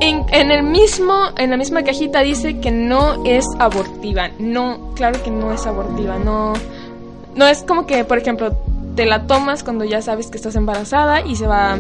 en, 0.01 0.51
el 0.51 0.63
mismo, 0.63 1.29
en 1.37 1.51
la 1.51 1.57
misma 1.57 1.83
cajita 1.83 2.21
dice 2.21 2.61
que 2.61 2.71
no 2.71 3.25
es 3.25 3.45
abortiva. 3.59 4.29
No, 4.39 4.93
claro 4.95 5.23
que 5.23 5.31
no 5.31 5.53
es 5.53 5.67
abortiva. 5.67 6.19
No, 6.19 6.53
no 7.35 7.47
es 7.47 7.63
como 7.63 7.87
que, 7.87 8.05
por 8.05 8.19
ejemplo, 8.19 8.57
te 8.95 9.07
la 9.07 9.27
tomas 9.27 9.63
cuando 9.63 9.85
ya 9.85 10.03
sabes 10.03 10.29
que 10.29 10.37
estás 10.37 10.57
embarazada 10.57 11.21
y 11.23 11.37
se 11.37 11.47
va, 11.47 11.79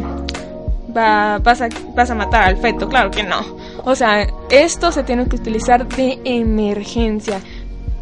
va 0.96 1.38
vas, 1.38 1.60
a, 1.60 1.68
vas 1.94 2.10
a 2.10 2.14
matar 2.14 2.42
al 2.44 2.56
feto. 2.56 2.88
Claro 2.88 3.10
que 3.10 3.22
no. 3.22 3.40
O 3.84 3.94
sea, 3.94 4.26
esto 4.50 4.92
se 4.92 5.04
tiene 5.04 5.26
que 5.26 5.36
utilizar 5.36 5.86
de 5.86 6.18
emergencia. 6.24 7.40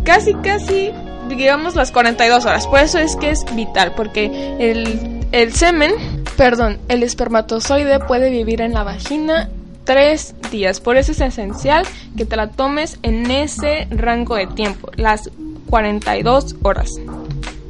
Casi, 0.05 0.35
casi, 0.35 0.93
digamos, 1.29 1.75
las 1.75 1.93
42 1.93 2.47
horas. 2.47 2.67
Por 2.67 2.81
eso 2.81 2.99
es 2.99 3.17
que 3.17 3.31
es 3.31 3.45
vital, 3.55 3.93
porque 3.97 4.57
el, 4.59 5.27
el 5.33 5.53
semen, 5.53 5.93
perdón, 6.37 6.79
el 6.89 7.03
espermatozoide 7.03 7.99
puede 8.01 8.31
vivir 8.31 8.61
en 8.61 8.73
la 8.73 8.85
vagina 8.85 9.51
tres 9.87 10.35
días. 10.51 10.81
Por 10.81 10.99
eso 10.99 11.13
es 11.13 11.21
esencial 11.23 11.87
que 12.19 12.27
te 12.27 12.37
la 12.37 12.49
tomes 12.49 12.99
en 13.03 13.31
ese 13.31 13.87
rango 13.91 14.35
de 14.35 14.47
tiempo, 14.47 14.91
las 14.97 15.31
42 15.71 16.57
horas. 16.63 16.91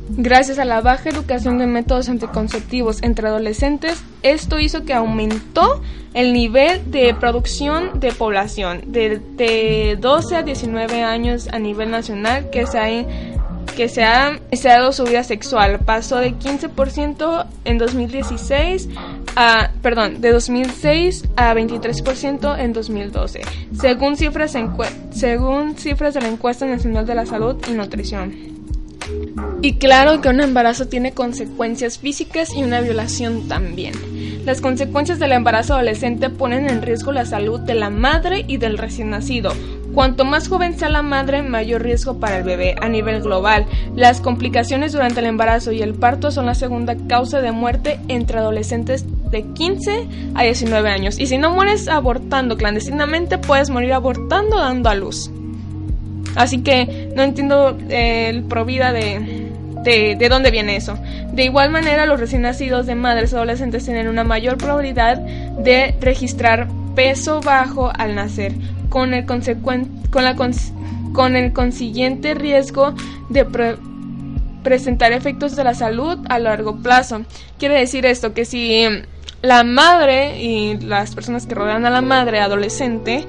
Gracias 0.08 0.58
a 0.58 0.64
la 0.64 0.80
baja 0.80 1.10
educación 1.10 1.58
de 1.58 1.66
métodos 1.66 2.08
anticonceptivos 2.08 3.02
entre 3.02 3.28
adolescentes, 3.28 4.02
esto 4.22 4.58
hizo 4.58 4.84
que 4.84 4.94
aumentó 4.94 5.82
el 6.14 6.32
nivel 6.32 6.90
de 6.90 7.12
producción 7.12 8.00
de 8.00 8.12
población 8.12 8.80
de, 8.86 9.20
de 9.36 9.98
12 10.00 10.36
a 10.36 10.42
19 10.42 11.02
años 11.02 11.48
a 11.52 11.58
nivel 11.58 11.90
nacional 11.90 12.48
que 12.50 12.66
se 12.66 12.78
ha 12.78 12.88
que 13.76 13.88
se 13.88 14.02
ha 14.02 14.40
iniciado 14.50 14.92
su 14.92 15.04
vida 15.04 15.22
sexual. 15.22 15.78
Pasó 15.84 16.16
de 16.16 16.34
15% 16.34 17.46
en 17.64 17.78
2016 17.78 18.88
a, 19.36 19.70
perdón, 19.82 20.20
de 20.20 20.32
2006 20.32 21.24
a 21.36 21.54
23% 21.54 22.58
en 22.58 22.72
2012, 22.72 23.42
según 23.78 24.16
cifras, 24.16 24.56
según 25.10 25.76
cifras 25.76 26.14
de 26.14 26.22
la 26.22 26.28
encuesta 26.28 26.66
nacional 26.66 27.06
de 27.06 27.14
la 27.14 27.26
salud 27.26 27.56
y 27.68 27.72
nutrición. 27.72 28.56
Y 29.62 29.74
claro 29.74 30.20
que 30.20 30.28
un 30.28 30.40
embarazo 30.40 30.88
tiene 30.88 31.12
consecuencias 31.12 31.98
físicas 31.98 32.54
y 32.56 32.62
una 32.62 32.80
violación 32.80 33.46
también. 33.46 33.94
Las 34.44 34.60
consecuencias 34.60 35.18
del 35.18 35.32
embarazo 35.32 35.74
adolescente 35.74 36.30
ponen 36.30 36.70
en 36.70 36.82
riesgo 36.82 37.12
la 37.12 37.24
salud 37.24 37.60
de 37.60 37.74
la 37.74 37.90
madre 37.90 38.44
y 38.46 38.58
del 38.58 38.78
recién 38.78 39.10
nacido, 39.10 39.52
Cuanto 39.96 40.26
más 40.26 40.48
joven 40.48 40.78
sea 40.78 40.90
la 40.90 41.00
madre, 41.00 41.42
mayor 41.42 41.82
riesgo 41.82 42.20
para 42.20 42.36
el 42.36 42.44
bebé 42.44 42.74
a 42.78 42.86
nivel 42.86 43.22
global. 43.22 43.64
Las 43.94 44.20
complicaciones 44.20 44.92
durante 44.92 45.20
el 45.20 45.26
embarazo 45.26 45.72
y 45.72 45.80
el 45.80 45.94
parto 45.94 46.30
son 46.30 46.44
la 46.44 46.54
segunda 46.54 46.94
causa 47.08 47.40
de 47.40 47.50
muerte 47.50 47.98
entre 48.08 48.36
adolescentes 48.36 49.06
de 49.30 49.42
15 49.54 50.06
a 50.34 50.42
19 50.42 50.90
años. 50.90 51.18
Y 51.18 51.28
si 51.28 51.38
no 51.38 51.50
mueres 51.50 51.88
abortando 51.88 52.58
clandestinamente, 52.58 53.38
puedes 53.38 53.70
morir 53.70 53.94
abortando 53.94 54.58
dando 54.58 54.90
a 54.90 54.94
luz. 54.94 55.30
Así 56.34 56.62
que 56.62 57.10
no 57.16 57.22
entiendo 57.22 57.78
eh, 57.88 58.28
el 58.28 58.42
provida 58.44 58.92
de, 58.92 59.48
de, 59.82 60.14
de, 60.14 60.28
dónde 60.28 60.50
viene 60.50 60.76
eso. 60.76 60.98
De 61.32 61.44
igual 61.44 61.70
manera, 61.70 62.04
los 62.04 62.20
recién 62.20 62.42
nacidos 62.42 62.84
de 62.84 62.96
madres 62.96 63.32
adolescentes 63.32 63.86
tienen 63.86 64.08
una 64.08 64.24
mayor 64.24 64.58
probabilidad 64.58 65.16
de 65.16 65.94
registrar 66.02 66.68
peso 66.96 67.40
bajo 67.40 67.92
al 67.96 68.14
nacer, 68.14 68.52
con 68.88 69.14
el, 69.14 69.26
con 69.26 70.24
la 70.24 70.36
con 71.12 71.36
el 71.36 71.52
consiguiente 71.52 72.34
riesgo 72.34 72.94
de 73.28 73.46
presentar 74.62 75.12
efectos 75.12 75.56
de 75.56 75.64
la 75.64 75.74
salud 75.74 76.18
a 76.28 76.38
largo 76.38 76.76
plazo. 76.76 77.22
Quiere 77.58 77.78
decir 77.78 78.04
esto 78.04 78.34
que 78.34 78.44
si 78.44 78.84
la 79.42 79.64
madre 79.64 80.42
y 80.42 80.78
las 80.78 81.14
personas 81.14 81.46
que 81.46 81.54
rodean 81.54 81.86
a 81.86 81.90
la 81.90 82.02
madre 82.02 82.40
adolescente 82.40 83.24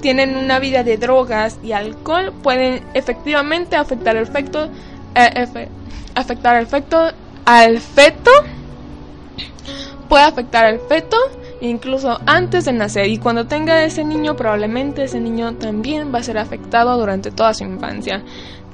tienen 0.00 0.36
una 0.36 0.58
vida 0.58 0.84
de 0.84 0.96
drogas 0.96 1.58
y 1.62 1.72
alcohol 1.72 2.32
pueden 2.42 2.84
efectivamente 2.94 3.76
afectar 3.76 4.16
el 4.16 4.22
efecto 4.22 4.68
eh, 5.14 5.68
afectar 6.14 6.56
el 6.56 6.64
efecto 6.64 7.10
al 7.44 7.80
feto 7.80 8.30
puede 10.08 10.24
afectar 10.24 10.66
al 10.66 10.78
feto 10.80 11.16
incluso 11.60 12.18
antes 12.26 12.64
de 12.64 12.72
nacer 12.72 13.08
y 13.08 13.18
cuando 13.18 13.46
tenga 13.46 13.84
ese 13.84 14.04
niño 14.04 14.36
probablemente 14.36 15.04
ese 15.04 15.20
niño 15.20 15.54
también 15.54 16.12
va 16.14 16.18
a 16.18 16.22
ser 16.22 16.38
afectado 16.38 16.96
durante 16.98 17.30
toda 17.30 17.54
su 17.54 17.64
infancia. 17.64 18.22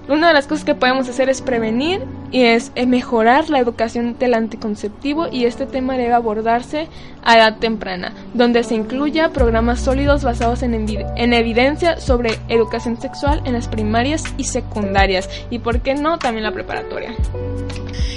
Una 0.08 0.28
de 0.28 0.34
las 0.34 0.46
cosas 0.46 0.64
que 0.64 0.74
podemos 0.74 1.08
hacer 1.08 1.28
es 1.28 1.42
prevenir 1.42 2.02
y 2.32 2.42
es 2.42 2.72
mejorar 2.86 3.50
la 3.50 3.60
educación 3.60 4.18
del 4.18 4.34
anticonceptivo 4.34 5.28
y 5.30 5.44
este 5.44 5.64
tema 5.64 5.96
debe 5.96 6.12
abordarse 6.12 6.88
a 7.22 7.36
edad 7.36 7.58
temprana, 7.58 8.12
donde 8.34 8.64
se 8.64 8.74
incluya 8.74 9.30
programas 9.30 9.80
sólidos 9.80 10.24
basados 10.24 10.62
en, 10.62 10.74
en 10.74 11.32
evidencia 11.32 12.00
sobre 12.00 12.40
educación 12.48 13.00
sexual 13.00 13.42
en 13.44 13.52
las 13.52 13.68
primarias 13.68 14.24
y 14.36 14.44
secundarias 14.44 15.28
y 15.50 15.60
por 15.60 15.80
qué 15.80 15.94
no 15.94 16.18
también 16.18 16.44
la 16.44 16.52
preparatoria. 16.52 17.14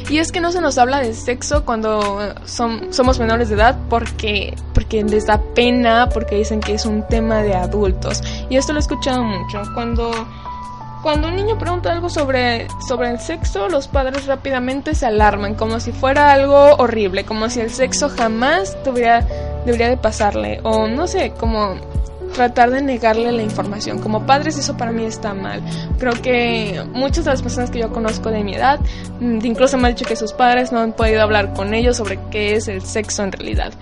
Y 0.10 0.20
es 0.20 0.32
que 0.32 0.40
no 0.40 0.52
se 0.52 0.62
nos 0.62 0.78
habla 0.78 1.00
de 1.00 1.14
sexo 1.14 1.66
cuando 1.66 2.20
somos 2.46 3.20
menores 3.20 3.50
de 3.50 3.56
edad 3.56 3.78
porque, 3.90 4.56
porque 4.74 5.04
les 5.04 5.26
da 5.26 5.42
pena, 5.56 6.10
porque 6.10 6.36
dicen 6.36 6.60
que 6.60 6.76
es 6.76 6.86
un 6.86 7.08
tema 7.08 7.42
de 7.42 7.56
adultos. 7.56 8.22
Y 8.50 8.58
esto 8.58 8.72
lo 8.74 8.80
he 8.80 8.82
escuchado 8.82 9.24
mucho. 9.24 9.64
Cuando 9.74 10.12
cuando 11.06 11.28
un 11.28 11.36
niño 11.36 11.56
pregunta 11.60 11.92
algo 11.92 12.10
sobre, 12.10 12.66
sobre 12.88 13.12
el 13.12 13.20
sexo, 13.20 13.70
los 13.70 13.88
padres 13.88 14.26
rápidamente 14.26 14.96
se 14.96 15.06
alarman, 15.06 15.54
como 15.54 15.80
si 15.80 15.92
fuera 15.92 16.34
algo 16.34 16.78
horrible, 16.78 17.26
como 17.26 17.48
si 17.52 17.60
el 17.60 17.70
sexo 17.70 18.10
jamás 18.10 18.76
debería 18.84 19.22
de 19.88 19.98
pasarle, 19.98 20.62
o 20.64 20.88
no 20.88 21.06
sé, 21.06 21.32
como 21.40 21.76
tratar 22.34 22.72
de 22.72 22.82
negarle 22.82 23.32
la 23.32 23.44
información. 23.44 24.00
Como 24.00 24.26
padres 24.26 24.58
eso 24.58 24.78
para 24.78 24.92
mí 24.92 25.06
está 25.06 25.36
mal. 25.36 25.62
Creo 26.00 26.14
que 26.24 26.84
muchas 26.92 27.24
de 27.26 27.30
las 27.30 27.44
personas 27.44 27.70
que 27.70 27.78
yo 27.78 27.92
conozco 27.92 28.32
de 28.32 28.44
mi 28.44 28.56
edad, 28.56 28.80
mm, 29.20 29.46
incluso 29.46 29.78
me 29.78 29.90
han 29.90 29.94
dicho 29.94 30.08
que 30.08 30.16
sus 30.16 30.34
padres 30.34 30.72
no 30.72 30.80
han 30.80 30.94
podido 30.94 31.22
hablar 31.22 31.54
con 31.54 31.76
ellos 31.76 31.98
sobre 31.98 32.18
qué 32.32 32.56
es 32.56 32.68
el 32.68 32.82
sexo 32.82 33.22
en 33.22 33.32
realidad. 33.32 33.74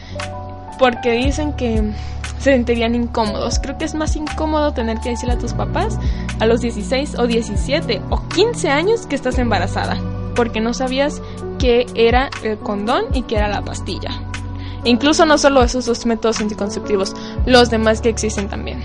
Porque 0.78 1.12
dicen 1.12 1.54
que 1.54 1.94
se 2.40 2.52
sentirían 2.52 2.94
incómodos. 2.94 3.60
Creo 3.60 3.78
que 3.78 3.86
es 3.86 3.96
más 3.96 4.16
incómodo 4.16 4.74
tener 4.74 5.00
que 5.00 5.12
decirle 5.12 5.36
a 5.36 5.38
tus 5.38 5.54
papás 5.54 5.98
a 6.40 6.46
los 6.46 6.62
16 6.62 7.18
o 7.18 7.26
17 7.26 8.02
o 8.10 8.28
15 8.28 8.70
años 8.70 9.08
que 9.08 9.16
estás 9.16 9.38
embarazada, 9.38 9.98
porque 10.36 10.60
no 10.60 10.74
sabías 10.74 11.22
qué 11.58 11.86
era 11.96 12.30
el 12.44 12.58
condón 12.60 13.06
y 13.14 13.22
qué 13.24 13.38
era 13.38 13.48
la 13.48 13.62
pastilla. 13.62 14.10
Incluso 14.84 15.26
no 15.26 15.38
solo 15.38 15.64
esos 15.64 15.86
dos 15.86 16.06
métodos 16.06 16.42
anticonceptivos, 16.42 17.16
los 17.46 17.70
demás 17.70 18.02
que 18.02 18.10
existen 18.10 18.50
también. 18.50 18.84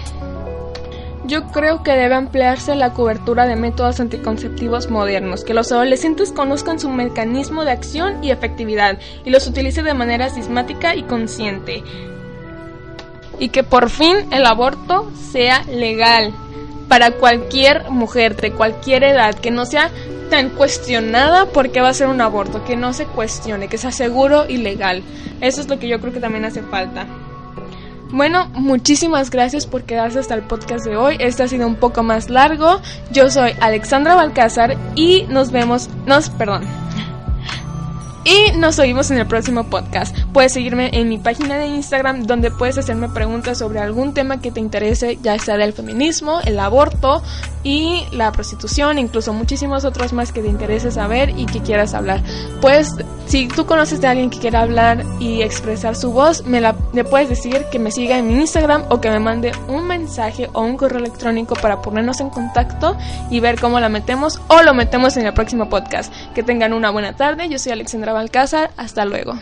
Yo 1.29 1.45
creo 1.53 1.83
que 1.83 1.93
debe 1.93 2.15
ampliarse 2.15 2.75
la 2.75 2.95
cobertura 2.95 3.47
de 3.47 3.55
métodos 3.55 4.01
anticonceptivos 4.01 4.91
modernos, 4.91 5.45
que 5.45 5.55
los 5.55 5.71
adolescentes 5.71 6.33
conozcan 6.33 6.81
su 6.81 6.89
mecanismo 6.89 7.65
de 7.65 7.71
acción 7.71 8.25
y 8.25 8.31
efectividad 8.31 8.99
y 9.25 9.31
los 9.31 9.47
utilicen 9.47 9.85
de 9.85 9.95
manera 9.95 10.31
sistemática 10.31 10.97
y 10.97 11.03
consciente 11.03 11.85
y 13.39 13.51
que 13.51 13.63
por 13.63 13.91
fin 13.91 14.17
el 14.33 14.47
aborto 14.47 15.11
sea 15.31 15.63
legal 15.65 16.33
para 16.89 17.13
cualquier 17.13 17.91
mujer 17.91 18.37
de 18.37 18.53
cualquier 18.53 19.05
edad, 19.05 19.35
que 19.35 19.51
no 19.51 19.67
sea 19.67 19.91
tan 20.31 20.51
cuestionada 20.51 21.47
porque 21.47 21.81
va 21.81 21.89
a 21.89 21.95
ser 21.95 22.09
un 22.09 22.21
aborto, 22.21 22.65
que 22.65 22.77
no 22.77 22.93
se 22.93 23.05
cuestione, 23.05 23.69
que 23.69 23.79
sea 23.79 23.93
seguro 23.93 24.47
y 24.49 24.57
legal. 24.57 25.03
Eso 25.41 25.61
es 25.61 25.69
lo 25.69 25.79
que 25.79 25.89
yo 25.89 26.01
creo 26.01 26.13
que 26.13 26.21
también 26.21 26.45
hace 26.45 26.63
falta. 26.63 27.07
Bueno, 28.11 28.49
muchísimas 28.55 29.31
gracias 29.31 29.67
por 29.67 29.85
quedarse 29.85 30.19
hasta 30.19 30.35
el 30.35 30.43
podcast 30.43 30.85
de 30.87 30.97
hoy. 30.97 31.17
Este 31.21 31.43
ha 31.43 31.49
sido 31.49 31.67
un 31.67 31.77
poco 31.77 32.03
más 32.03 32.31
largo. 32.31 32.81
Yo 33.13 33.31
soy 33.31 33.53
Alexandra 33.61 34.15
Balcázar 34.15 34.77
y 34.95 35.25
nos 35.29 35.53
vemos, 35.53 35.91
nos, 36.07 36.31
perdón, 36.31 36.65
y 38.25 38.57
nos 38.59 38.79
oímos 38.79 39.11
en 39.11 39.19
el 39.19 39.27
próximo 39.27 39.65
podcast. 39.65 40.17
Puedes 40.33 40.53
seguirme 40.53 40.91
en 40.93 41.09
mi 41.09 41.19
página 41.19 41.57
de 41.57 41.67
Instagram 41.67 42.25
donde 42.25 42.51
puedes 42.51 42.77
hacerme 42.77 43.09
preguntas 43.09 43.59
sobre 43.59 43.79
algún 43.79 44.13
tema 44.13 44.41
que 44.41 44.51
te 44.51 44.61
interese, 44.61 45.19
ya 45.23 45.39
sea 45.39 45.57
del 45.57 45.73
feminismo, 45.73 46.41
el 46.45 46.59
aborto 46.61 47.23
y 47.63 48.07
la 48.13 48.33
prostitución, 48.33 48.99
incluso 48.99 49.33
muchísimos 49.33 49.85
otros 49.85 50.13
más 50.13 50.33
que 50.33 50.43
te 50.43 50.49
interese 50.49 50.91
saber 50.91 51.31
y 51.31 51.47
que 51.47 51.61
quieras 51.61 51.95
hablar. 51.95 52.23
Pues 52.61 52.95
si 53.27 53.49
tú 53.49 53.67
conoces 53.67 54.01
de 54.01 54.07
alguien 54.07 54.31
que 54.31 54.39
quiera 54.39 54.63
hablar 54.63 55.05
y 55.19 55.43
expresar 55.43 55.97
su 55.97 56.13
voz, 56.13 56.45
me 56.45 56.61
la, 56.61 56.75
le 56.93 57.05
puedes 57.05 57.29
decir 57.29 57.65
que 57.71 57.79
me 57.79 57.91
siga 57.91 58.19
en 58.19 58.29
mi 58.29 58.35
Instagram 58.35 58.85
o 58.89 59.01
que 59.01 59.11
me 59.11 59.21
mande 59.21 59.53
un 59.69 59.87
mensaje 59.87 60.49
o 60.53 60.63
un 60.63 60.77
correo 60.77 60.99
electrónico 60.99 61.55
para 61.55 61.83
ponernos 61.83 62.21
en 62.21 62.31
contacto 62.31 62.97
y 63.31 63.41
ver 63.41 63.61
cómo 63.61 63.81
la 63.81 63.89
metemos 63.89 64.41
o 64.49 64.63
lo 64.63 64.75
metemos 64.75 65.17
en 65.17 65.27
el 65.27 65.35
próximo 65.35 65.69
podcast. 65.69 66.13
Que 66.35 66.43
tengan 66.43 66.73
una 66.73 66.91
buena 66.91 67.17
tarde. 67.17 67.49
Yo 67.49 67.59
soy 67.59 67.73
Alexandra 67.73 68.19
Alcázar. 68.19 68.71
Hasta 68.77 69.05
luego. 69.05 69.35